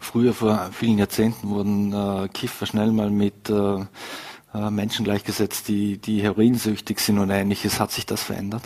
[0.00, 3.84] Früher, vor vielen Jahrzehnten, wurden äh, Kiffer schnell mal mit äh,
[4.54, 7.80] äh Menschen gleichgesetzt, die, die heroinsüchtig sind und ähnliches.
[7.80, 8.62] Hat sich das verändert?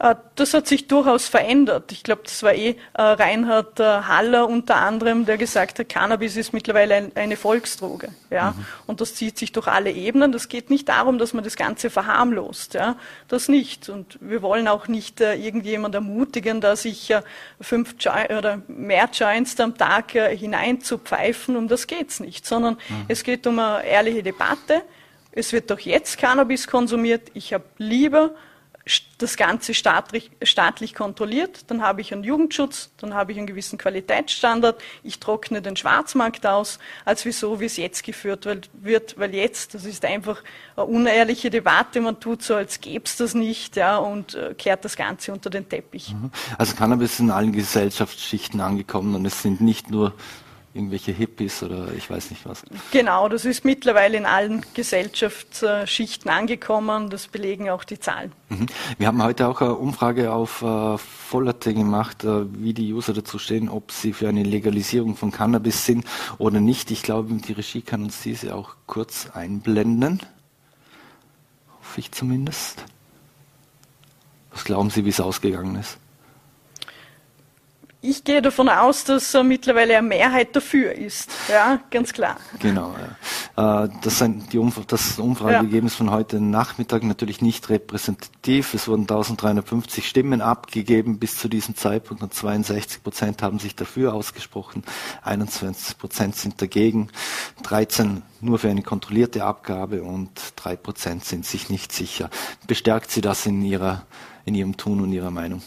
[0.00, 1.92] Äh, das hat sich durchaus verändert.
[1.92, 6.36] Ich glaube, das war eh äh, Reinhard äh, Haller unter anderem, der gesagt hat, Cannabis
[6.36, 8.08] ist mittlerweile eine Volksdroge.
[8.30, 8.52] Ja?
[8.52, 8.66] Mhm.
[8.86, 10.32] Und das zieht sich durch alle Ebenen.
[10.32, 12.74] Das geht nicht darum, dass man das Ganze verharmlost.
[12.74, 12.96] Ja?
[13.28, 13.90] Das nicht.
[13.90, 17.12] Und wir wollen auch nicht irgendjemand ermutigen, da sich
[17.60, 17.94] fünf
[18.38, 21.56] oder mehr Joints am Tag hinein zu pfeifen.
[21.56, 22.46] Um das geht's nicht.
[22.46, 23.04] Sondern mhm.
[23.08, 24.82] es geht um eine ehrliche Debatte.
[25.32, 27.30] Es wird doch jetzt Cannabis konsumiert.
[27.34, 28.30] Ich habe lieber
[29.18, 33.78] das Ganze staatlich, staatlich kontrolliert, dann habe ich einen Jugendschutz, dann habe ich einen gewissen
[33.78, 39.74] Qualitätsstandard, ich trockne den Schwarzmarkt aus, als wieso, wie es jetzt geführt wird, weil jetzt,
[39.74, 40.42] das ist einfach
[40.76, 44.84] eine unehrliche Debatte, man tut so, als gäbe es das nicht, ja, und äh, kehrt
[44.84, 46.12] das Ganze unter den Teppich.
[46.12, 46.30] Mhm.
[46.58, 50.14] Also Cannabis ist in allen Gesellschaftsschichten angekommen und es sind nicht nur
[50.72, 52.62] irgendwelche Hippies oder ich weiß nicht was.
[52.92, 57.10] Genau, das ist mittlerweile in allen Gesellschaftsschichten angekommen.
[57.10, 58.32] Das belegen auch die Zahlen.
[58.48, 58.66] Mhm.
[58.98, 63.38] Wir haben heute auch eine Umfrage auf äh, Vollerte gemacht, äh, wie die User dazu
[63.38, 66.04] stehen, ob sie für eine Legalisierung von Cannabis sind
[66.38, 66.90] oder nicht.
[66.90, 70.20] Ich glaube, die Regie kann uns diese auch kurz einblenden.
[71.80, 72.84] Hoffe ich zumindest.
[74.52, 75.98] Was glauben Sie, wie es ausgegangen ist?
[78.02, 81.30] Ich gehe davon aus, dass äh, mittlerweile eine Mehrheit dafür ist.
[81.50, 82.38] Ja, ganz klar.
[82.58, 82.94] Genau.
[83.56, 83.84] Ja.
[83.84, 85.98] Äh, das, sind die Umf das Umfrageergebnis ja.
[85.98, 88.72] von heute Nachmittag natürlich nicht repräsentativ.
[88.72, 94.14] Es wurden 1350 Stimmen abgegeben bis zu diesem Zeitpunkt und 62 Prozent haben sich dafür
[94.14, 94.82] ausgesprochen,
[95.22, 97.10] 21 Prozent sind dagegen,
[97.64, 102.30] 13 nur für eine kontrollierte Abgabe und 3 Prozent sind sich nicht sicher.
[102.66, 104.06] Bestärkt Sie das in, ihrer,
[104.46, 105.60] in Ihrem Tun und Ihrer Meinung?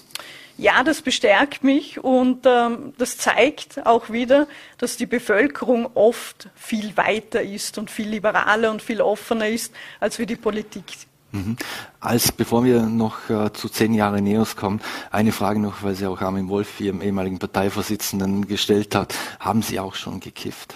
[0.57, 6.95] Ja, das bestärkt mich und ähm, das zeigt auch wieder, dass die Bevölkerung oft viel
[6.95, 10.83] weiter ist und viel liberaler und viel offener ist als wie die Politik.
[11.31, 11.57] Mhm.
[11.99, 16.05] Als bevor wir noch äh, zu zehn Jahre Neos kommen, eine Frage noch, weil sie
[16.05, 19.15] auch Armin Wolf, Ihrem ehemaligen Parteivorsitzenden, gestellt hat.
[19.39, 20.75] Haben Sie auch schon gekifft?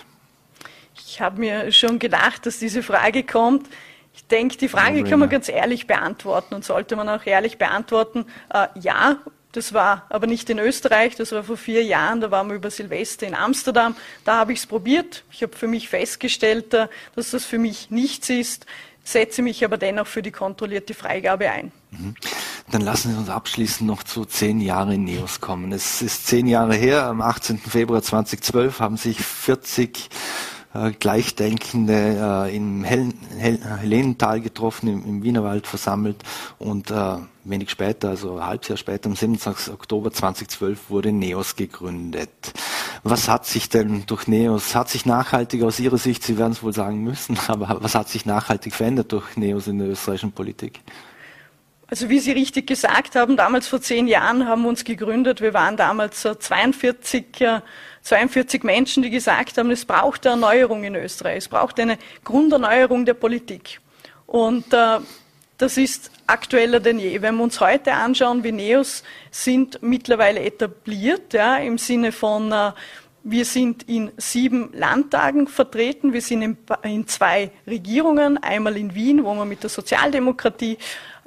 [0.96, 3.68] Ich habe mir schon gedacht, dass diese Frage kommt.
[4.16, 8.26] Ich denke, die Frage kann man ganz ehrlich beantworten und sollte man auch ehrlich beantworten.
[8.52, 9.18] Äh, ja,
[9.58, 12.70] das war aber nicht in Österreich, das war vor vier Jahren, da waren wir über
[12.70, 13.96] Silvester in Amsterdam.
[14.24, 15.24] Da habe ich es probiert.
[15.32, 18.68] Ich habe für mich festgestellt, äh, dass das für mich nichts ist,
[19.04, 21.72] setze mich aber dennoch für die kontrollierte Freigabe ein.
[21.90, 22.14] Mhm.
[22.70, 25.72] Dann lassen Sie uns abschließend noch zu zehn Jahre Neos kommen.
[25.72, 27.58] Es ist zehn Jahre her, am 18.
[27.58, 30.57] Februar 2012 haben sich 40 äh,
[31.00, 36.18] Gleichdenkende äh, im Hel Hel Helenental getroffen, im, im, Wienerwald versammelt
[36.60, 39.74] und äh, wenig später, also ein halbes Jahr später, am 27.
[39.74, 42.30] Oktober 2012 wurde NEOS gegründet.
[43.04, 46.62] Was hat sich denn durch NEOS, hat sich nachhaltig aus Ihrer Sicht, Sie werden es
[46.62, 50.82] wohl sagen müssen, aber was hat sich nachhaltig verändert durch NEOS in der österreichischen Politik?
[51.90, 55.40] Also wie Sie richtig gesagt haben, damals vor zehn Jahren haben wir uns gegründet.
[55.40, 57.26] Wir waren damals 42,
[58.02, 61.38] 42 Menschen, die gesagt haben, es braucht eine Erneuerung in Österreich.
[61.38, 63.80] Es braucht eine Grunderneuerung der Politik.
[64.26, 65.00] Und äh,
[65.58, 67.22] das ist aktueller denn je.
[67.22, 72.74] Wenn wir uns heute anschauen, wie Neos sind mittlerweile etabliert, ja, im Sinne von äh,
[73.30, 76.14] wir sind in sieben Landtagen vertreten.
[76.14, 78.38] Wir sind in, in, zwei Regierungen.
[78.38, 80.78] Einmal in Wien, wo wir mit der Sozialdemokratie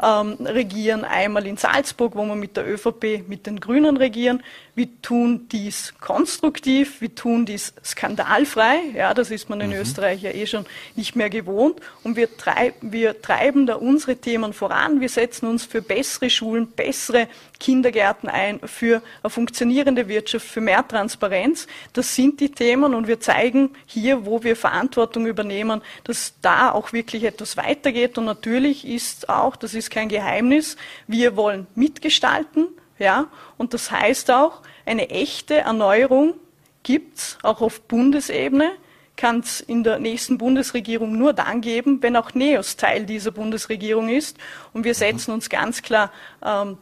[0.02, 4.42] ähm, regieren, einmal in Salzburg, wo wir mit der ÖVP, mit den Grünen regieren.
[4.74, 8.80] Wir tun dies konstruktiv, wir tun dies skandalfrei.
[8.94, 9.76] Ja, das ist man in mhm.
[9.76, 10.64] Österreich ja eh schon
[10.96, 11.80] nicht mehr gewohnt.
[12.02, 15.00] Und wir, treib, wir treiben da unsere Themen voran.
[15.00, 20.86] Wir setzen uns für bessere Schulen, bessere Kindergärten ein, für eine funktionierende Wirtschaft, für mehr
[20.86, 21.66] Transparenz.
[21.92, 26.92] Das sind die Themen und wir zeigen hier, wo wir Verantwortung übernehmen, dass da auch
[26.92, 28.16] wirklich etwas weitergeht.
[28.16, 30.76] Und natürlich ist auch, das ist kein Geheimnis,
[31.06, 32.68] wir wollen mitgestalten.
[32.98, 36.34] Ja, und das heißt auch, eine echte Erneuerung
[36.82, 38.72] gibt's auch auf Bundesebene,
[39.16, 44.08] kann es in der nächsten Bundesregierung nur dann geben, wenn auch NEOS Teil dieser Bundesregierung
[44.08, 44.38] ist.
[44.72, 46.10] Und wir setzen uns ganz klar
[46.44, 46.78] ähm,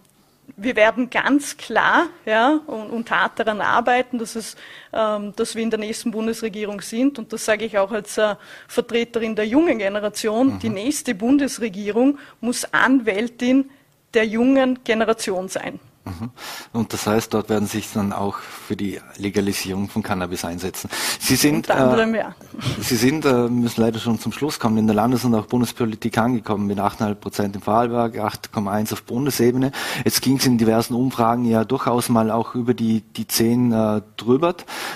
[0.61, 4.57] wir werden ganz klar ja, und, und hart daran arbeiten, dass, es,
[4.92, 7.18] ähm, dass wir in der nächsten Bundesregierung sind.
[7.18, 8.35] Und das sage ich auch als äh,
[8.66, 10.55] Vertreterin der jungen Generation.
[10.55, 10.59] Mhm.
[10.59, 13.71] Die nächste Bundesregierung muss Anwältin
[14.14, 15.79] der jungen Generation sein.
[16.09, 16.31] Mhm.
[16.73, 20.90] Und das heißt, dort werden sich dann auch für die Legalisierung von Cannabis einsetzen.
[21.18, 22.35] Sie sind, anderem, äh, ja.
[22.81, 26.18] Sie sind, äh, müssen leider schon zum Schluss kommen, in der Landes- und auch Bundespolitik
[26.18, 29.73] angekommen mit 8,5 Prozent im Vorarlberg, 8,1 auf Bundesebene.
[30.05, 34.03] Jetzt ging es in diversen Umfragen ja durchaus mal auch über die, die 10 äh,
[34.16, 34.55] drüber.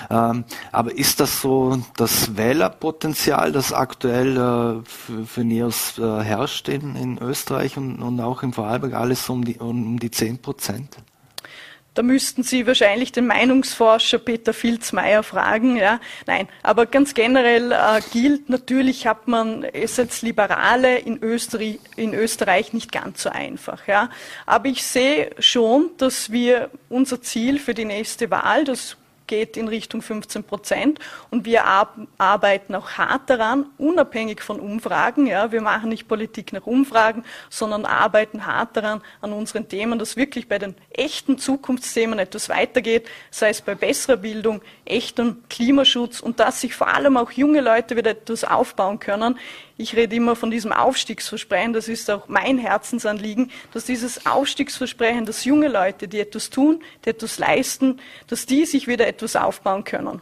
[0.09, 6.69] Ähm, aber ist das so das Wählerpotenzial, das aktuell äh, für, für NEOS äh, herrscht
[6.69, 10.97] in, in Österreich und, und auch im Vorarlberg alles um die, um die 10 Prozent?
[11.93, 15.77] Da müssten Sie wahrscheinlich den Meinungsforscher Peter Filzmeier fragen.
[15.77, 15.99] Ja.
[16.25, 22.13] Nein, aber ganz generell äh, gilt, natürlich hat man es als Liberale in Österreich, in
[22.15, 23.87] Österreich nicht ganz so einfach.
[23.87, 24.09] Ja.
[24.47, 29.67] Aber ich sehe schon, dass wir unser Ziel für die nächste Wahl, das geht in
[29.67, 30.99] Richtung 15 Prozent.
[31.29, 35.27] Und wir arbeiten auch hart daran, unabhängig von Umfragen.
[35.27, 40.17] Ja, wir machen nicht Politik nach Umfragen, sondern arbeiten hart daran an unseren Themen, dass
[40.17, 46.39] wirklich bei den echten Zukunftsthemen etwas weitergeht, sei es bei besserer Bildung, echtem Klimaschutz und
[46.39, 49.37] dass sich vor allem auch junge Leute wieder etwas aufbauen können.
[49.77, 55.45] Ich rede immer von diesem Aufstiegsversprechen, das ist auch mein Herzensanliegen, dass dieses Aufstiegsversprechen, dass
[55.45, 60.21] junge Leute, die etwas tun, die etwas leisten, dass die sich wieder etwas aufbauen können.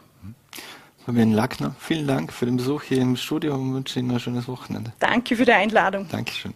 [1.04, 4.46] Fabian Lackner, vielen Dank für den Besuch hier im Studio und wünsche Ihnen ein schönes
[4.46, 4.92] Wochenende.
[5.00, 6.08] Danke für die Einladung.
[6.08, 6.54] Dankeschön.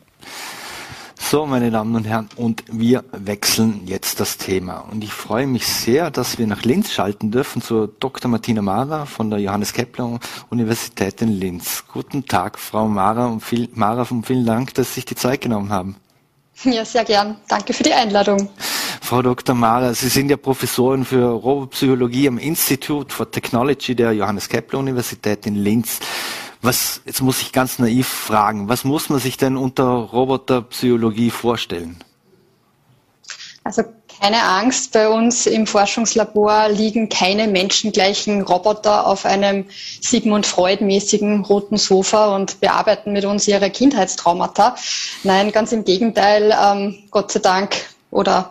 [1.28, 4.86] So, meine Damen und Herren, und wir wechseln jetzt das Thema.
[4.92, 8.30] Und ich freue mich sehr, dass wir nach Linz schalten dürfen zur Dr.
[8.30, 11.82] Martina Mara von der Johannes Kepler Universität in Linz.
[11.92, 15.40] Guten Tag, Frau Mara, und viel, Mara, und vielen Dank, dass Sie sich die Zeit
[15.40, 15.96] genommen haben.
[16.62, 17.36] Ja, sehr gern.
[17.48, 18.48] Danke für die Einladung.
[19.00, 19.56] Frau Dr.
[19.56, 25.44] Mara, Sie sind ja Professorin für Robopsychologie am Institute for Technology der Johannes Kepler Universität
[25.46, 25.98] in Linz.
[26.62, 31.98] Was, jetzt muss ich ganz naiv fragen, was muss man sich denn unter Roboterpsychologie vorstellen?
[33.64, 33.82] Also
[34.20, 39.66] keine Angst, bei uns im Forschungslabor liegen keine menschengleichen Roboter auf einem
[40.00, 44.76] Sigmund Freud-mäßigen roten Sofa und bearbeiten mit uns ihre Kindheitstraumata.
[45.22, 47.76] Nein, ganz im Gegenteil, ähm, Gott sei Dank
[48.10, 48.50] oder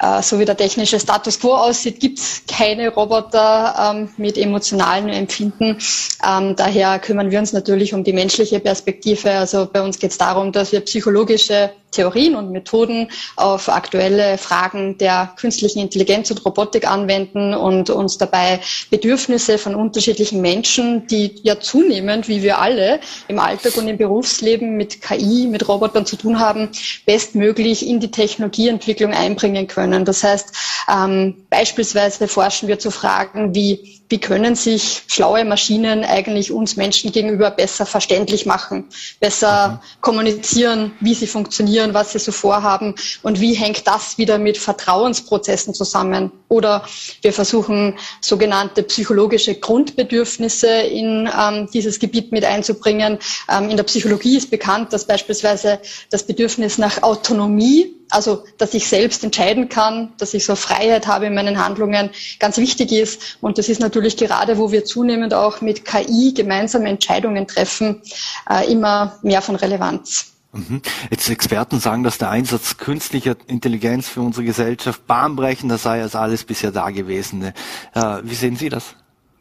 [0.00, 5.08] äh, so wie der technische Status quo aussieht, gibt es keine Roboter ähm, mit emotionalen
[5.08, 5.78] Empfinden.
[6.26, 9.30] Ähm, daher kümmern wir uns natürlich um die menschliche Perspektive.
[9.32, 14.98] Also bei uns geht es darum, dass wir psychologische Theorien und Methoden auf aktuelle Fragen
[14.98, 21.58] der künstlichen Intelligenz und Robotik anwenden und uns dabei Bedürfnisse von unterschiedlichen Menschen, die ja
[21.58, 26.38] zunehmend, wie wir alle, im Alltag und im Berufsleben mit KI, mit Robotern zu tun
[26.38, 26.70] haben,
[27.06, 30.04] bestmöglich in die Technologieentwicklung einbringen können.
[30.04, 30.52] Das heißt,
[30.92, 37.12] ähm, beispielsweise forschen wir zu Fragen wie wie können sich schlaue Maschinen eigentlich uns Menschen
[37.12, 38.84] gegenüber besser verständlich machen,
[39.20, 40.00] besser mhm.
[40.00, 45.74] kommunizieren, wie sie funktionieren, was sie so vorhaben und wie hängt das wieder mit Vertrauensprozessen
[45.74, 46.30] zusammen.
[46.48, 46.84] Oder
[47.22, 53.18] wir versuchen sogenannte psychologische Grundbedürfnisse in ähm, dieses Gebiet mit einzubringen.
[53.50, 58.88] Ähm, in der Psychologie ist bekannt, dass beispielsweise das Bedürfnis nach Autonomie also dass ich
[58.88, 63.38] selbst entscheiden kann, dass ich so Freiheit habe in meinen Handlungen, ganz wichtig ist.
[63.40, 68.02] Und das ist natürlich gerade, wo wir zunehmend auch mit KI gemeinsame Entscheidungen treffen,
[68.48, 70.32] äh, immer mehr von Relevanz.
[70.52, 70.80] Mhm.
[71.10, 76.44] Jetzt Experten sagen, dass der Einsatz künstlicher Intelligenz für unsere Gesellschaft bahnbrechender sei als alles
[76.44, 77.52] bisher Dagewesene.
[77.94, 78.94] Äh, wie sehen Sie das?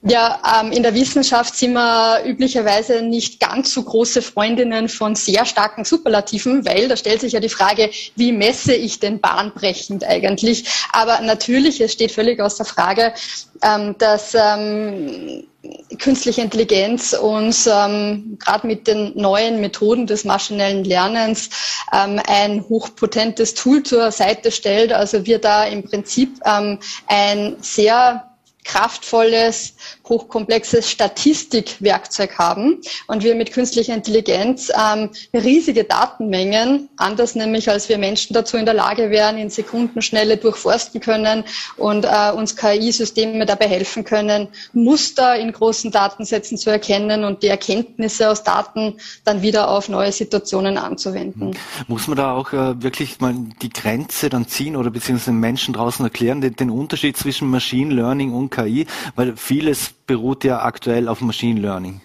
[0.03, 5.45] Ja, ähm, in der Wissenschaft sind wir üblicherweise nicht ganz so große Freundinnen von sehr
[5.47, 10.67] starken Superlativen, weil da stellt sich ja die Frage, wie messe ich denn bahnbrechend eigentlich?
[10.93, 13.15] Aber natürlich, es steht völlig außer Frage,
[13.63, 15.45] ähm, dass ähm,
[15.99, 21.51] künstliche Intelligenz uns ähm, gerade mit den neuen Methoden des maschinellen Lernens
[21.93, 24.93] ähm, ein hochpotentes Tool zur Seite stellt.
[24.93, 26.79] Also wir da im Prinzip ähm,
[27.09, 28.36] ein sehr
[28.67, 29.75] kraftvolles,
[30.09, 37.99] hochkomplexes Statistikwerkzeug haben und wir mit künstlicher Intelligenz ähm, riesige Datenmengen, anders nämlich als wir
[37.99, 41.45] Menschen dazu in der Lage wären, in Sekundenschnelle durchforsten können
[41.77, 47.49] und äh, uns KI-Systeme dabei helfen können, Muster in großen Datensätzen zu erkennen und die
[47.49, 51.57] Erkenntnisse aus Daten dann wieder auf neue Situationen anzuwenden.
[51.89, 55.75] Muss man da auch äh, wirklich mal die Grenze dann ziehen oder beziehungsweise den Menschen
[55.75, 61.09] draußen erklären, den, den Unterschied zwischen Machine Learning und KI, weil vieles beruht ja aktuell
[61.09, 62.01] auf Machine Learning.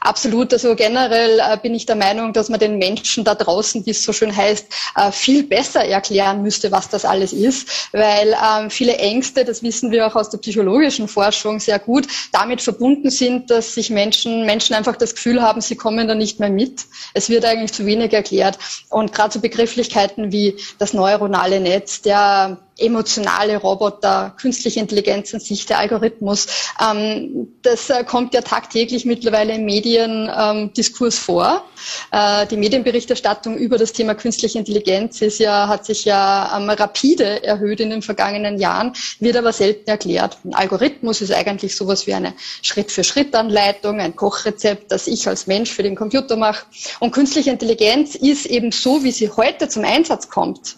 [0.00, 0.52] Absolut.
[0.52, 4.02] Also generell äh, bin ich der Meinung, dass man den Menschen da draußen, wie es
[4.02, 8.96] so schön heißt, äh, viel besser erklären müsste, was das alles ist, weil ähm, viele
[8.98, 13.74] Ängste, das wissen wir auch aus der psychologischen Forschung sehr gut, damit verbunden sind, dass
[13.74, 16.84] sich Menschen, Menschen einfach das Gefühl haben, sie kommen da nicht mehr mit.
[17.14, 18.58] Es wird eigentlich zu wenig erklärt.
[18.90, 25.66] Und gerade so Begrifflichkeiten wie das neuronale Netz, der emotionale Roboter, künstliche Intelligenz an sich,
[25.66, 26.46] der Algorithmus.
[26.80, 31.64] Ähm, das äh, kommt ja tagtäglich mittlerweile im Mediendiskurs ähm, vor.
[32.12, 37.42] Äh, die Medienberichterstattung über das Thema künstliche Intelligenz ist ja, hat sich ja ähm, rapide
[37.42, 40.38] erhöht in den vergangenen Jahren, wird aber selten erklärt.
[40.44, 45.82] Ein Algorithmus ist eigentlich sowas wie eine Schritt-für-Schritt-Anleitung, ein Kochrezept, das ich als Mensch für
[45.82, 46.66] den Computer mache.
[47.00, 50.76] Und künstliche Intelligenz ist eben so, wie sie heute zum Einsatz kommt,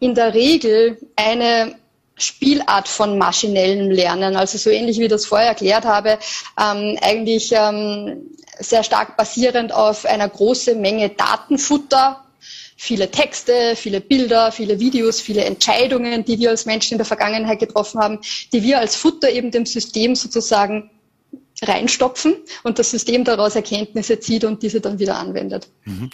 [0.00, 1.74] in der Regel eine
[2.16, 6.18] Spielart von maschinellem Lernen, also so ähnlich wie ich das vorher erklärt habe,
[6.60, 8.28] ähm, eigentlich ähm,
[8.58, 12.24] sehr stark basierend auf einer großen Menge Datenfutter,
[12.76, 17.60] viele Texte, viele Bilder, viele Videos, viele Entscheidungen, die wir als Menschen in der Vergangenheit
[17.60, 18.20] getroffen haben,
[18.52, 20.90] die wir als Futter eben dem System sozusagen
[21.62, 25.68] reinstopfen und das System daraus Erkenntnisse zieht und diese dann wieder anwendet.
[25.84, 26.10] Mhm.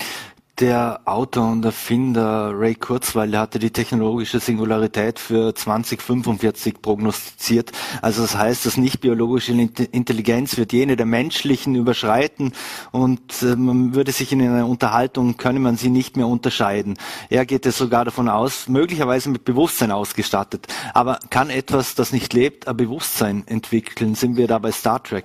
[0.61, 7.73] Der Autor und Erfinder Ray Kurzweil hatte die technologische Singularität für 2045 prognostiziert.
[8.03, 12.53] Also das heißt, dass nicht biologische Intelligenz wird jene der menschlichen überschreiten
[12.93, 16.99] und äh, man würde sich in einer Unterhaltung, könne man sie nicht mehr unterscheiden.
[17.31, 20.69] Er geht es sogar davon aus, möglicherweise mit Bewusstsein ausgestattet.
[20.93, 24.15] Aber kann etwas, das nicht lebt, ein Bewusstsein entwickeln?
[24.15, 25.25] Sind wir da bei Star Trek?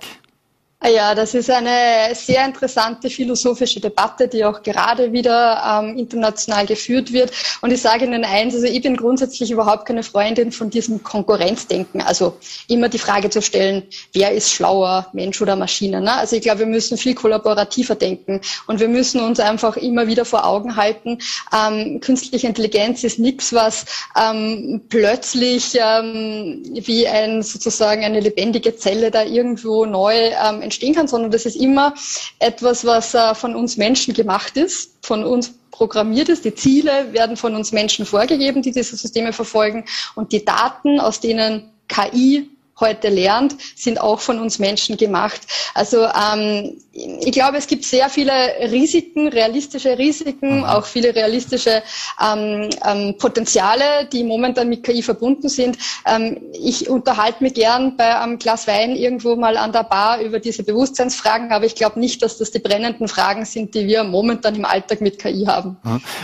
[0.82, 6.64] Ah ja, das ist eine sehr interessante philosophische Debatte, die auch gerade wieder ähm, international
[6.64, 7.32] geführt wird.
[7.60, 12.00] Und ich sage Ihnen eins, also ich bin grundsätzlich überhaupt keine Freundin von diesem Konkurrenzdenken.
[12.00, 13.82] Also immer die Frage zu stellen,
[14.14, 16.00] wer ist schlauer, Mensch oder Maschine.
[16.00, 16.14] Ne?
[16.14, 20.24] Also ich glaube, wir müssen viel kollaborativer denken und wir müssen uns einfach immer wieder
[20.24, 21.18] vor Augen halten,
[21.54, 23.84] ähm, künstliche Intelligenz ist nichts, was
[24.18, 31.08] ähm, plötzlich ähm, wie ein sozusagen eine lebendige Zelle da irgendwo neu ähm, entstehen kann,
[31.08, 31.94] sondern das ist immer
[32.38, 36.44] etwas, was äh, von uns Menschen gemacht ist, von uns programmiert ist.
[36.44, 39.84] Die Ziele werden von uns Menschen vorgegeben, die diese Systeme verfolgen.
[40.14, 42.48] Und die Daten, aus denen KI
[42.80, 45.40] heute lernt, sind auch von uns Menschen gemacht.
[45.74, 48.32] Also ähm, ich glaube, es gibt sehr viele
[48.70, 50.64] Risiken, realistische Risiken, mhm.
[50.64, 51.82] auch viele realistische
[52.20, 55.78] ähm, ähm, Potenziale, die momentan mit KI verbunden sind.
[56.06, 60.40] Ähm, ich unterhalte mich gern bei einem Glas Wein irgendwo mal an der Bar über
[60.40, 64.54] diese Bewusstseinsfragen, aber ich glaube nicht, dass das die brennenden Fragen sind, die wir momentan
[64.54, 65.76] im Alltag mit KI haben.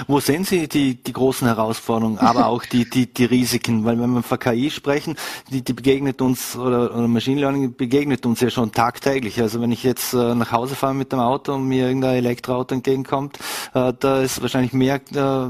[0.06, 3.84] Wo sehen Sie die, die großen Herausforderungen, aber auch die, die, die Risiken?
[3.84, 5.16] Weil wenn wir von KI sprechen,
[5.50, 9.40] die, die begegnet uns oder, oder Machine Learning begegnet uns ja schon tagtäglich.
[9.40, 12.74] Also wenn ich jetzt äh, nach Hause fahre mit dem Auto und mir irgendein Elektroauto
[12.74, 13.38] entgegenkommt,
[13.74, 15.48] äh, da ist wahrscheinlich mehr äh,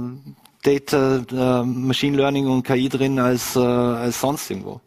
[0.63, 4.81] Data, äh, Machine Learning und KI drin als, äh, als sonst irgendwo.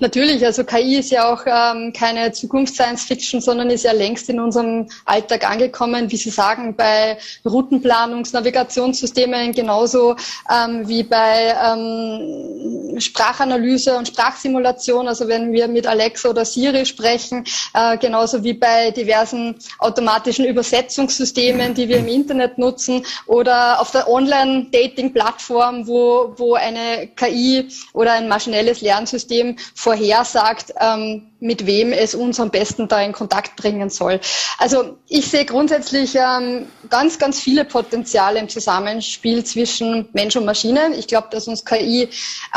[0.00, 4.88] Natürlich, also KI ist ja auch ähm, keine Zukunfts-Science-Fiction, sondern ist ja längst in unserem
[5.04, 10.16] Alltag angekommen, wie Sie sagen, bei Routenplanungs-, Navigationssystemen genauso
[10.50, 17.44] ähm, wie bei ähm, Sprachanalyse und Sprachsimulation, also wenn wir mit Alexa oder Siri sprechen,
[17.74, 24.08] äh, genauso wie bei diversen automatischen Übersetzungssystemen, die wir im Internet nutzen oder auf der
[24.08, 32.40] Online-Dating-Plattform, wo, wo eine KI oder ein maschinelles Lernsystem vorhersagt, ähm, mit wem es uns
[32.40, 34.18] am besten da in Kontakt bringen soll.
[34.58, 40.94] Also ich sehe grundsätzlich ähm, ganz, ganz viele Potenziale im Zusammenspiel zwischen Mensch und Maschine.
[40.96, 42.08] Ich glaube, dass uns KI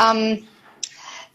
[0.02, 0.48] ähm,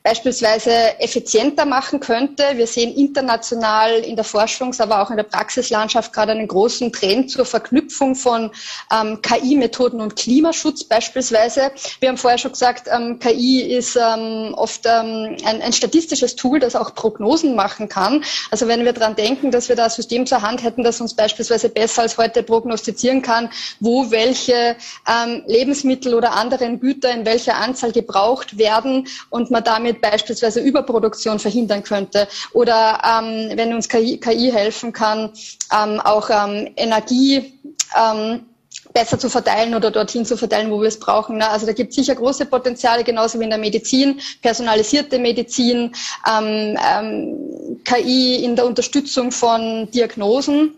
[0.04, 2.44] beispielsweise effizienter machen könnte.
[2.56, 7.32] Wir sehen international in der Forschungs-, aber auch in der Praxislandschaft gerade einen großen Trend
[7.32, 8.52] zur Verknüpfung von
[8.92, 11.72] ähm, KI-Methoden und Klimaschutz beispielsweise.
[12.02, 16.60] Wir haben vorher schon gesagt, ähm, KI ist ähm, oft ähm, ein, ein, statistisches Tool,
[16.60, 18.26] das auch Prognosen machen kann.
[18.52, 21.14] Also wenn wir daran denken, dass wir da ein System zur Hand hätten, das uns
[21.14, 23.50] beispielsweise besser als heute prognostizieren kann,
[23.80, 24.76] wo welche
[25.08, 30.60] ähm, Lebensmittel oder anderen Güter in welcher Anzahl gebraucht werden und man damit damit beispielsweise
[30.62, 35.32] Überproduktion verhindern könnte oder ähm, wenn uns KI, KI helfen kann,
[35.72, 37.60] ähm, auch ähm, Energie
[37.96, 38.46] ähm,
[38.94, 41.38] besser zu verteilen oder dorthin zu verteilen, wo wir es brauchen.
[41.38, 41.50] Ne?
[41.50, 45.92] Also da gibt es sicher große Potenziale, genauso wie in der Medizin, personalisierte Medizin,
[46.30, 50.76] ähm, ähm, KI in der Unterstützung von Diagnosen.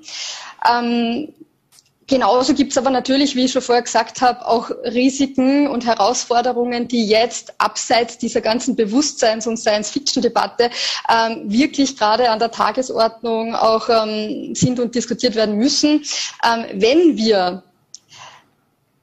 [2.08, 6.88] Genauso gibt es aber natürlich, wie ich schon vorher gesagt habe, auch Risiken und Herausforderungen,
[6.88, 10.70] die jetzt abseits dieser ganzen Bewusstseins- und Science-Fiction-Debatte
[11.10, 16.04] ähm, wirklich gerade an der Tagesordnung auch ähm, sind und diskutiert werden müssen.
[16.44, 17.64] Ähm, wenn wir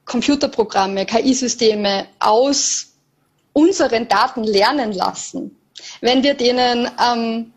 [0.05, 2.93] Computerprogramme, KI-Systeme aus
[3.51, 5.57] unseren Daten lernen lassen,
[5.99, 7.52] wenn wir denen ähm,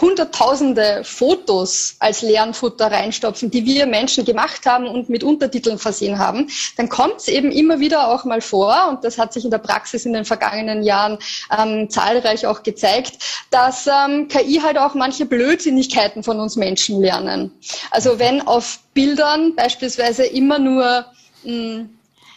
[0.00, 6.48] hunderttausende Fotos als Lernfutter reinstopfen, die wir Menschen gemacht haben und mit Untertiteln versehen haben,
[6.76, 9.58] dann kommt es eben immer wieder auch mal vor, und das hat sich in der
[9.58, 11.18] Praxis in den vergangenen Jahren
[11.56, 13.18] ähm, zahlreich auch gezeigt,
[13.50, 17.52] dass ähm, KI halt auch manche Blödsinnigkeiten von uns Menschen lernen.
[17.90, 21.06] Also wenn auf Bildern beispielsweise immer nur
[21.42, 21.90] hm,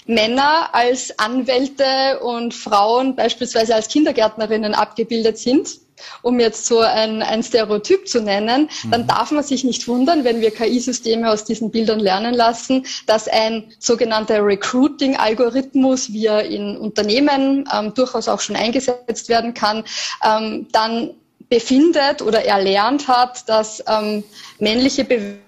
[0.05, 5.69] Männer als Anwälte und Frauen beispielsweise als Kindergärtnerinnen abgebildet sind,
[6.21, 8.91] um jetzt so ein, ein Stereotyp zu nennen, mhm.
[8.91, 13.27] dann darf man sich nicht wundern, wenn wir KI-Systeme aus diesen Bildern lernen lassen, dass
[13.27, 19.83] ein sogenannter Recruiting-Algorithmus, wie er in Unternehmen ähm, durchaus auch schon eingesetzt werden kann,
[20.25, 21.11] ähm, dann
[21.49, 24.23] befindet oder erlernt hat, dass ähm,
[24.59, 25.43] männliche Bewerber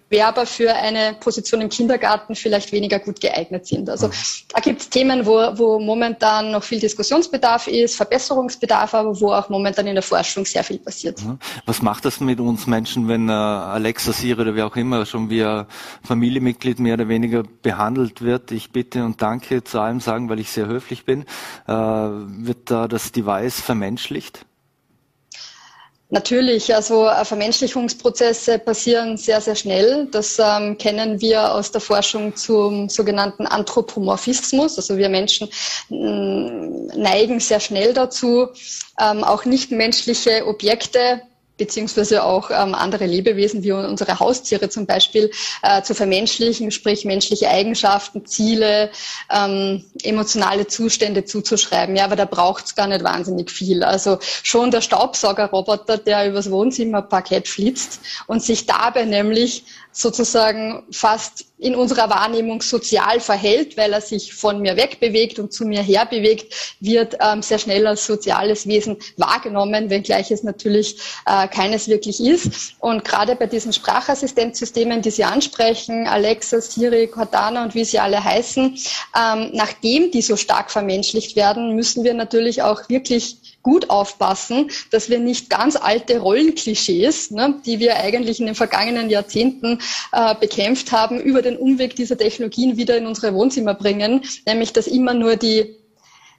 [0.46, 3.90] für eine Position im Kindergarten vielleicht weniger gut geeignet sind.
[3.90, 4.10] Also
[4.54, 9.50] da gibt es Themen, wo, wo momentan noch viel Diskussionsbedarf ist, Verbesserungsbedarf, aber wo auch
[9.50, 11.22] momentan in der Forschung sehr viel passiert.
[11.66, 15.30] Was macht das mit uns Menschen, wenn äh, Alexa, Siri oder wer auch immer schon
[15.30, 15.66] wie ein
[16.04, 18.52] Familienmitglied mehr oder weniger behandelt wird?
[18.52, 21.26] Ich bitte und danke zu allem sagen, weil ich sehr höflich bin.
[21.68, 24.46] Äh, wird da das Device vermenschlicht?
[26.10, 30.08] Natürlich, also äh, Vermenschlichungsprozesse passieren sehr, sehr schnell.
[30.12, 34.78] Das ähm, kennen wir aus der Forschung zum sogenannten Anthropomorphismus.
[34.78, 35.50] Also wir Menschen
[35.90, 38.50] mm, neigen sehr schnell dazu,
[39.02, 41.22] ähm, auch nichtmenschliche Objekte
[41.58, 45.32] beziehungsweise auch ähm, andere Lebewesen wie unsere Haustiere zum Beispiel
[45.62, 48.92] äh, zu vermenschlichen, sprich menschliche Eigenschaften, Ziele,
[49.34, 51.96] ähm, emotionale Zustände zuzuschreiben.
[51.96, 53.84] Ja, aber da braucht es gar nicht wahnsinnig viel.
[53.84, 59.64] Also schon der Staubsaugerroboter, der übers Wohnzimmerparkett flitzt und sich dabei nämlich
[59.96, 65.66] sozusagen fast in unserer Wahrnehmung sozial verhält, weil er sich von mir wegbewegt und zu
[65.66, 71.88] mir herbewegt, wird ähm, sehr schnell als soziales Wesen wahrgenommen, wenngleich es natürlich äh, keines
[71.88, 72.74] wirklich ist.
[72.80, 78.22] Und gerade bei diesen Sprachassistenzsystemen, die Sie ansprechen, Alexa, Siri, Cortana und wie sie alle
[78.22, 78.78] heißen,
[79.18, 85.10] ähm, nachdem die so stark vermenschlicht werden, müssen wir natürlich auch wirklich gut aufpassen, dass
[85.10, 89.80] wir nicht ganz alte Rollenklischees, ne, die wir eigentlich in den vergangenen Jahrzehnten
[90.12, 94.86] äh, bekämpft haben, über den Umweg dieser Technologien wieder in unsere Wohnzimmer bringen, nämlich dass
[94.86, 95.78] immer nur die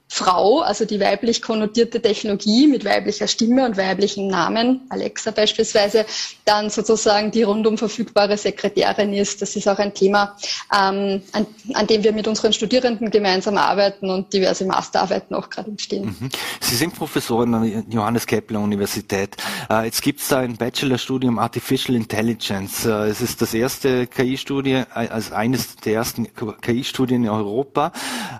[0.09, 6.05] Frau, also die weiblich konnotierte Technologie mit weiblicher Stimme und weiblichen Namen, Alexa beispielsweise,
[6.45, 9.41] dann sozusagen die rundum verfügbare Sekretärin ist.
[9.41, 10.37] Das ist auch ein Thema,
[10.73, 15.71] ähm, an, an, dem wir mit unseren Studierenden gemeinsam arbeiten und diverse Masterarbeiten auch gerade
[15.71, 16.15] entstehen.
[16.19, 16.29] Mhm.
[16.61, 19.35] Sie sind Professorin an der Johannes Kepler Universität.
[19.69, 22.85] Äh, jetzt gibt es da ein Bachelorstudium Artificial Intelligence.
[22.85, 26.27] Äh, es ist das erste KI-Studie, äh, also eines der ersten
[26.61, 27.91] KI-Studien in Europa.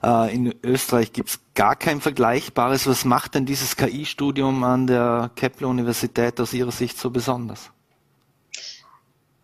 [0.02, 2.86] Äh, in Österreich gibt es gar kein vergleichbares.
[2.86, 7.72] Was macht denn dieses KI-Studium an der Kepler-Universität aus Ihrer Sicht so besonders?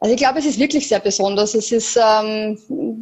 [0.03, 1.55] Also ich glaube, es ist wirklich sehr besonders.
[1.55, 2.57] Es ist ähm,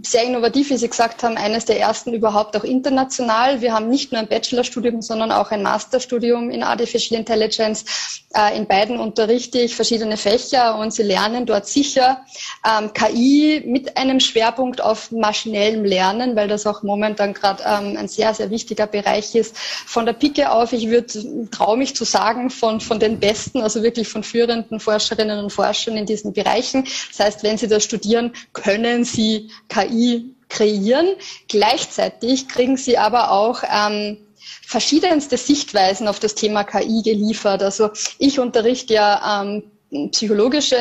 [0.05, 3.59] sehr innovativ, wie Sie gesagt haben, eines der ersten überhaupt auch international.
[3.59, 8.21] Wir haben nicht nur ein Bachelorstudium, sondern auch ein Masterstudium in Artificial Intelligence.
[8.35, 12.23] Äh, in beiden unterrichte ich verschiedene Fächer und Sie lernen dort sicher
[12.63, 18.09] ähm, KI mit einem Schwerpunkt auf maschinellem Lernen, weil das auch momentan gerade ähm, ein
[18.09, 19.57] sehr, sehr wichtiger Bereich ist.
[19.57, 23.81] Von der Pike auf, ich würde traue mich zu sagen, von, von den Besten, also
[23.81, 26.85] wirklich von führenden Forscherinnen und Forschern in diesen Bereichen.
[27.09, 31.07] Das heißt, wenn Sie das studieren, können Sie KI kreieren.
[31.47, 34.17] Gleichzeitig kriegen Sie aber auch ähm,
[34.61, 37.63] verschiedenste Sichtweisen auf das Thema KI geliefert.
[37.63, 37.89] Also
[38.19, 39.63] ich unterrichte ja ähm,
[40.11, 40.77] psychologische,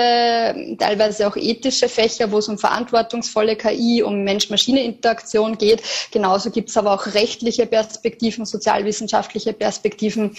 [0.78, 5.82] teilweise auch ethische Fächer, wo es um verantwortungsvolle KI, um Mensch-Maschine-Interaktion geht.
[6.12, 10.36] Genauso gibt es aber auch rechtliche Perspektiven, sozialwissenschaftliche Perspektiven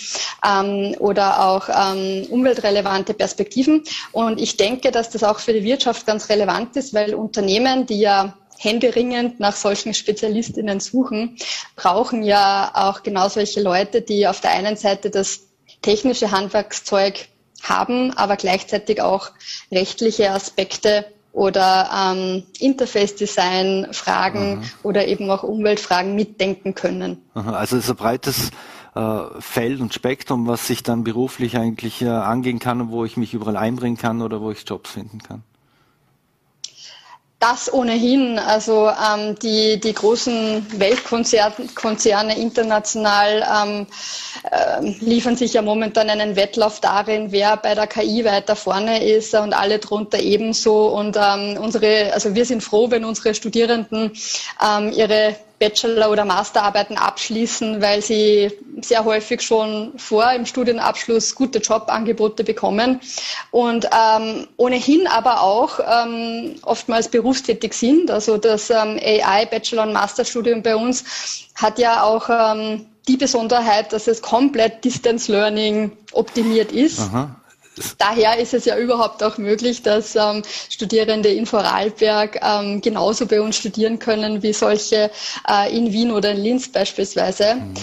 [0.47, 3.83] ähm, oder auch ähm, umweltrelevante Perspektiven.
[4.13, 7.99] Und ich denke, dass das auch für die Wirtschaft ganz relevant ist, weil Unternehmen, die
[7.99, 11.37] ja händeringend nach solchen Spezialistinnen suchen,
[11.75, 15.41] brauchen ja auch genau solche Leute, die auf der einen Seite das
[15.81, 17.27] technische Handwerkszeug
[17.63, 19.31] haben, aber gleichzeitig auch
[19.71, 24.63] rechtliche Aspekte oder ähm, Interface-Design-Fragen mhm.
[24.83, 27.21] oder eben auch Umweltfragen mitdenken können.
[27.33, 28.51] Also es ist ein breites
[28.95, 33.15] äh, Feld und Spektrum, was sich dann beruflich eigentlich äh, angehen kann und wo ich
[33.15, 35.43] mich überall einbringen kann oder wo ich Jobs finden kann.
[37.41, 38.39] Das ohnehin.
[38.39, 43.87] Also ähm, die, die großen Weltkonzerne international ähm,
[44.49, 49.33] äh, liefern sich ja momentan einen Wettlauf darin, wer bei der KI weiter vorne ist
[49.33, 50.87] und alle drunter ebenso.
[50.87, 54.11] Und ähm, unsere, also wir sind froh, wenn unsere Studierenden
[54.63, 58.51] ähm, ihre Bachelor- oder Masterarbeiten abschließen, weil sie
[58.81, 62.99] sehr häufig schon vor im Studienabschluss gute Jobangebote bekommen
[63.51, 68.09] und ähm, ohnehin aber auch ähm, oftmals berufstätig sind.
[68.09, 71.03] Also das ähm, AI Bachelor- und Masterstudium bei uns
[71.53, 77.01] hat ja auch ähm, die Besonderheit, dass es komplett Distance Learning optimiert ist.
[77.01, 77.35] Aha.
[77.97, 83.41] Daher ist es ja überhaupt auch möglich, dass ähm, Studierende in Vorarlberg ähm, genauso bei
[83.41, 85.09] uns studieren können wie solche
[85.49, 87.55] äh, in Wien oder in Linz beispielsweise.
[87.55, 87.73] Mhm.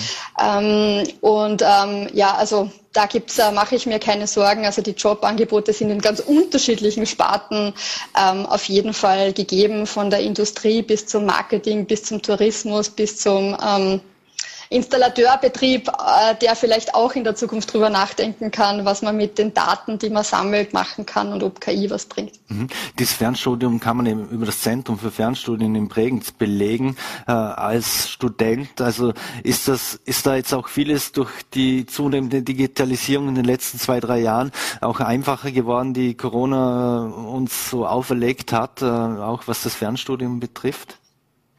[0.40, 4.66] Ähm, und ähm, ja, also da gibt's, äh, mache ich mir keine Sorgen.
[4.66, 7.72] Also die Jobangebote sind in ganz unterschiedlichen Sparten
[8.16, 13.18] ähm, auf jeden Fall gegeben, von der Industrie bis zum Marketing, bis zum Tourismus, bis
[13.18, 14.00] zum ähm,
[14.70, 19.54] Installateurbetrieb, äh, der vielleicht auch in der Zukunft drüber nachdenken kann, was man mit den
[19.54, 22.32] Daten, die man sammelt, machen kann und ob KI was bringt.
[22.48, 22.68] Mhm.
[22.96, 26.96] Das Fernstudium kann man eben über das Zentrum für Fernstudien in Bregenz belegen
[27.26, 28.80] äh, als Student.
[28.80, 29.12] Also
[29.42, 34.00] ist das, ist da jetzt auch vieles durch die zunehmende Digitalisierung in den letzten zwei,
[34.00, 39.74] drei Jahren auch einfacher geworden, die Corona uns so auferlegt hat, äh, auch was das
[39.74, 40.98] Fernstudium betrifft?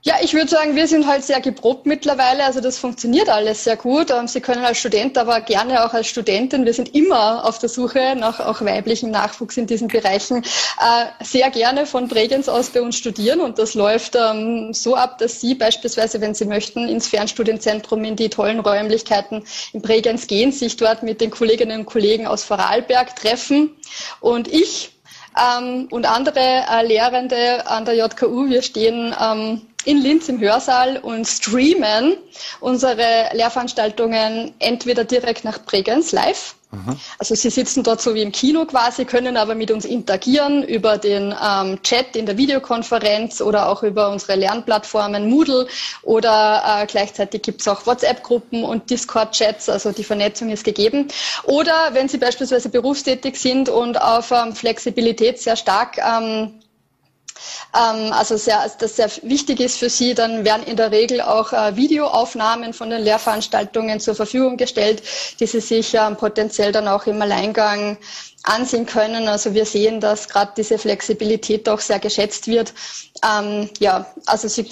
[0.01, 2.45] Ja, ich würde sagen, wir sind halt sehr geprobt mittlerweile.
[2.45, 4.11] Also das funktioniert alles sehr gut.
[4.11, 6.63] Ähm, Sie können als Student, aber gerne auch als Studentin.
[6.63, 10.37] Wir sind immer auf der Suche nach auch weiblichen Nachwuchs in diesen Bereichen.
[10.43, 15.17] Äh, sehr gerne von Bregenz aus bei uns studieren und das läuft ähm, so ab,
[15.17, 19.43] dass Sie beispielsweise, wenn Sie möchten, ins Fernstudienzentrum in die tollen Räumlichkeiten
[19.73, 23.75] in Bregenz gehen, sich dort mit den Kolleginnen und Kollegen aus Vorarlberg treffen
[24.21, 24.91] und ich
[25.37, 29.13] ähm, und andere äh, Lehrende an der JKU, wir stehen
[29.85, 32.17] in Linz im Hörsaal und streamen
[32.59, 36.55] unsere Lehrveranstaltungen entweder direkt nach Bregenz live.
[36.71, 36.99] Mhm.
[37.17, 40.99] Also sie sitzen dort so wie im Kino quasi, können aber mit uns interagieren über
[40.99, 45.67] den ähm, Chat in der Videokonferenz oder auch über unsere Lernplattformen Moodle
[46.03, 51.07] oder äh, gleichzeitig gibt es auch WhatsApp-Gruppen und Discord-Chats, also die Vernetzung ist gegeben.
[51.45, 56.53] Oder wenn Sie beispielsweise berufstätig sind und auf ähm, Flexibilität sehr stark ähm,
[57.75, 61.53] ähm, also sehr, das sehr wichtig ist für Sie, dann werden in der Regel auch
[61.53, 65.03] äh, Videoaufnahmen von den Lehrveranstaltungen zur Verfügung gestellt,
[65.39, 67.97] die Sie sich ähm, potenziell dann auch im Alleingang
[68.43, 69.27] ansehen können.
[69.27, 72.73] Also wir sehen, dass gerade diese Flexibilität auch sehr geschätzt wird.
[73.23, 74.65] Ähm, ja, also Sie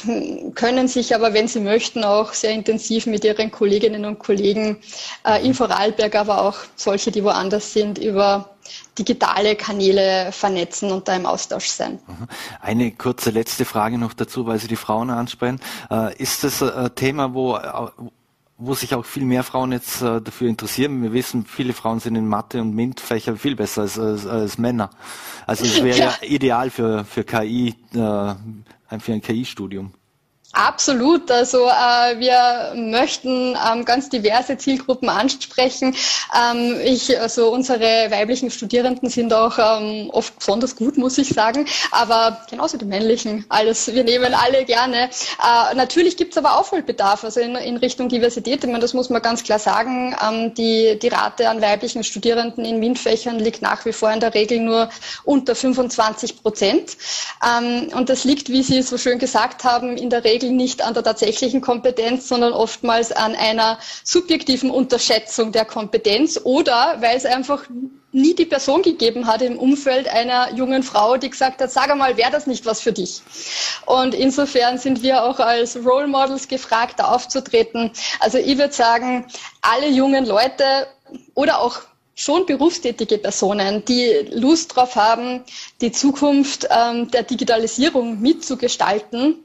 [0.55, 4.77] können sich aber, wenn Sie möchten, auch sehr intensiv mit Ihren Kolleginnen und Kollegen
[5.25, 8.49] äh, in Vorarlberg, aber auch solche, die woanders sind, über
[8.97, 11.99] digitale Kanäle vernetzen und da im Austausch sein.
[12.61, 15.59] Eine kurze letzte Frage noch dazu, weil Sie die Frauen ansprechen.
[15.89, 17.57] Äh, ist das ein Thema, wo,
[18.57, 21.01] wo sich auch viel mehr Frauen jetzt äh, dafür interessieren?
[21.03, 24.89] Wir wissen, viele Frauen sind in Mathe und MINT-Fächer viel besser als, als, als Männer.
[25.45, 26.15] Also es wäre ja.
[26.21, 26.27] ja.
[26.27, 29.91] ideal für, für KI, äh, für ein KI-Studium.
[30.57, 31.29] Absolut.
[31.29, 35.95] Also äh, wir möchten ähm, ganz diverse Zielgruppen ansprechen.
[36.35, 41.67] Ähm, ich, also unsere weiblichen Studierenden sind auch ähm, oft besonders gut, muss ich sagen.
[41.91, 43.45] Aber genauso die männlichen.
[43.49, 45.11] Alles, wir nehmen alle gerne.
[45.11, 48.63] Äh, natürlich gibt es aber Aufholbedarf, also in, in, Richtung Diversität.
[48.63, 50.15] Ich meine, das muss man ganz klar sagen.
[50.27, 54.33] Ähm, die, die Rate an weiblichen Studierenden in MINT-Fächern liegt nach wie vor in der
[54.33, 54.89] Regel nur
[55.23, 56.97] unter 25 Prozent.
[57.47, 60.81] Ähm, und das liegt, wie Sie so schön gesagt haben, in der Regel Regel nicht
[60.83, 67.25] an der tatsächlichen Kompetenz, sondern oftmals an einer subjektiven Unterschätzung der Kompetenz oder weil es
[67.25, 67.65] einfach
[68.11, 72.17] nie die Person gegeben hat im Umfeld einer jungen Frau, die gesagt hat, sag einmal,
[72.17, 73.21] wäre das nicht was für dich?
[73.85, 77.91] Und insofern sind wir auch als Role Models gefragt, da aufzutreten.
[78.19, 79.27] Also ich würde sagen,
[79.61, 80.63] alle jungen Leute
[81.35, 81.81] oder auch
[82.17, 85.43] schon berufstätige Personen, die Lust drauf haben,
[85.81, 89.35] die Zukunft ähm, der Digitalisierung mitzugestalten.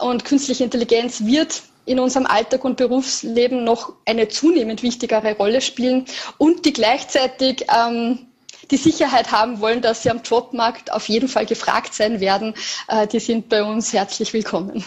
[0.00, 6.04] Und künstliche Intelligenz wird in unserem Alltag und Berufsleben noch eine zunehmend wichtigere Rolle spielen
[6.36, 8.26] und die gleichzeitig ähm,
[8.72, 12.54] die Sicherheit haben wollen, dass sie am Jobmarkt auf jeden Fall gefragt sein werden,
[12.88, 14.84] äh, die sind bei uns herzlich willkommen.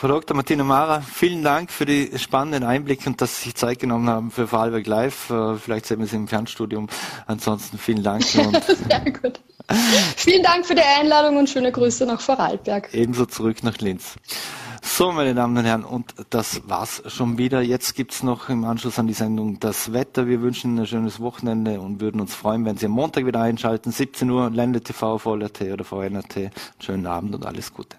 [0.00, 0.36] Frau Dr.
[0.36, 4.30] Martina Mara, vielen Dank für die spannenden Einblicke und dass Sie sich Zeit genommen haben
[4.30, 5.28] für Vorarlberg Live.
[5.28, 6.86] Äh, vielleicht sehen wir Sie im Fernstudium.
[7.26, 8.22] Ansonsten vielen Dank.
[8.22, 8.44] Sehr
[9.10, 9.40] gut.
[10.14, 12.94] Vielen Dank für die Einladung und schöne Grüße nach Vorarlberg.
[12.94, 14.14] Ebenso zurück nach Linz.
[14.82, 17.60] So, meine Damen und Herren, und das war's schon wieder.
[17.60, 20.28] Jetzt gibt's noch im Anschluss an die Sendung das Wetter.
[20.28, 23.40] Wir wünschen Ihnen ein schönes Wochenende und würden uns freuen, wenn Sie am Montag wieder
[23.40, 23.90] einschalten.
[23.90, 26.52] 17 Uhr, Ländetv, VLRT oder VNRT.
[26.78, 27.96] Schönen Abend und alles Gute.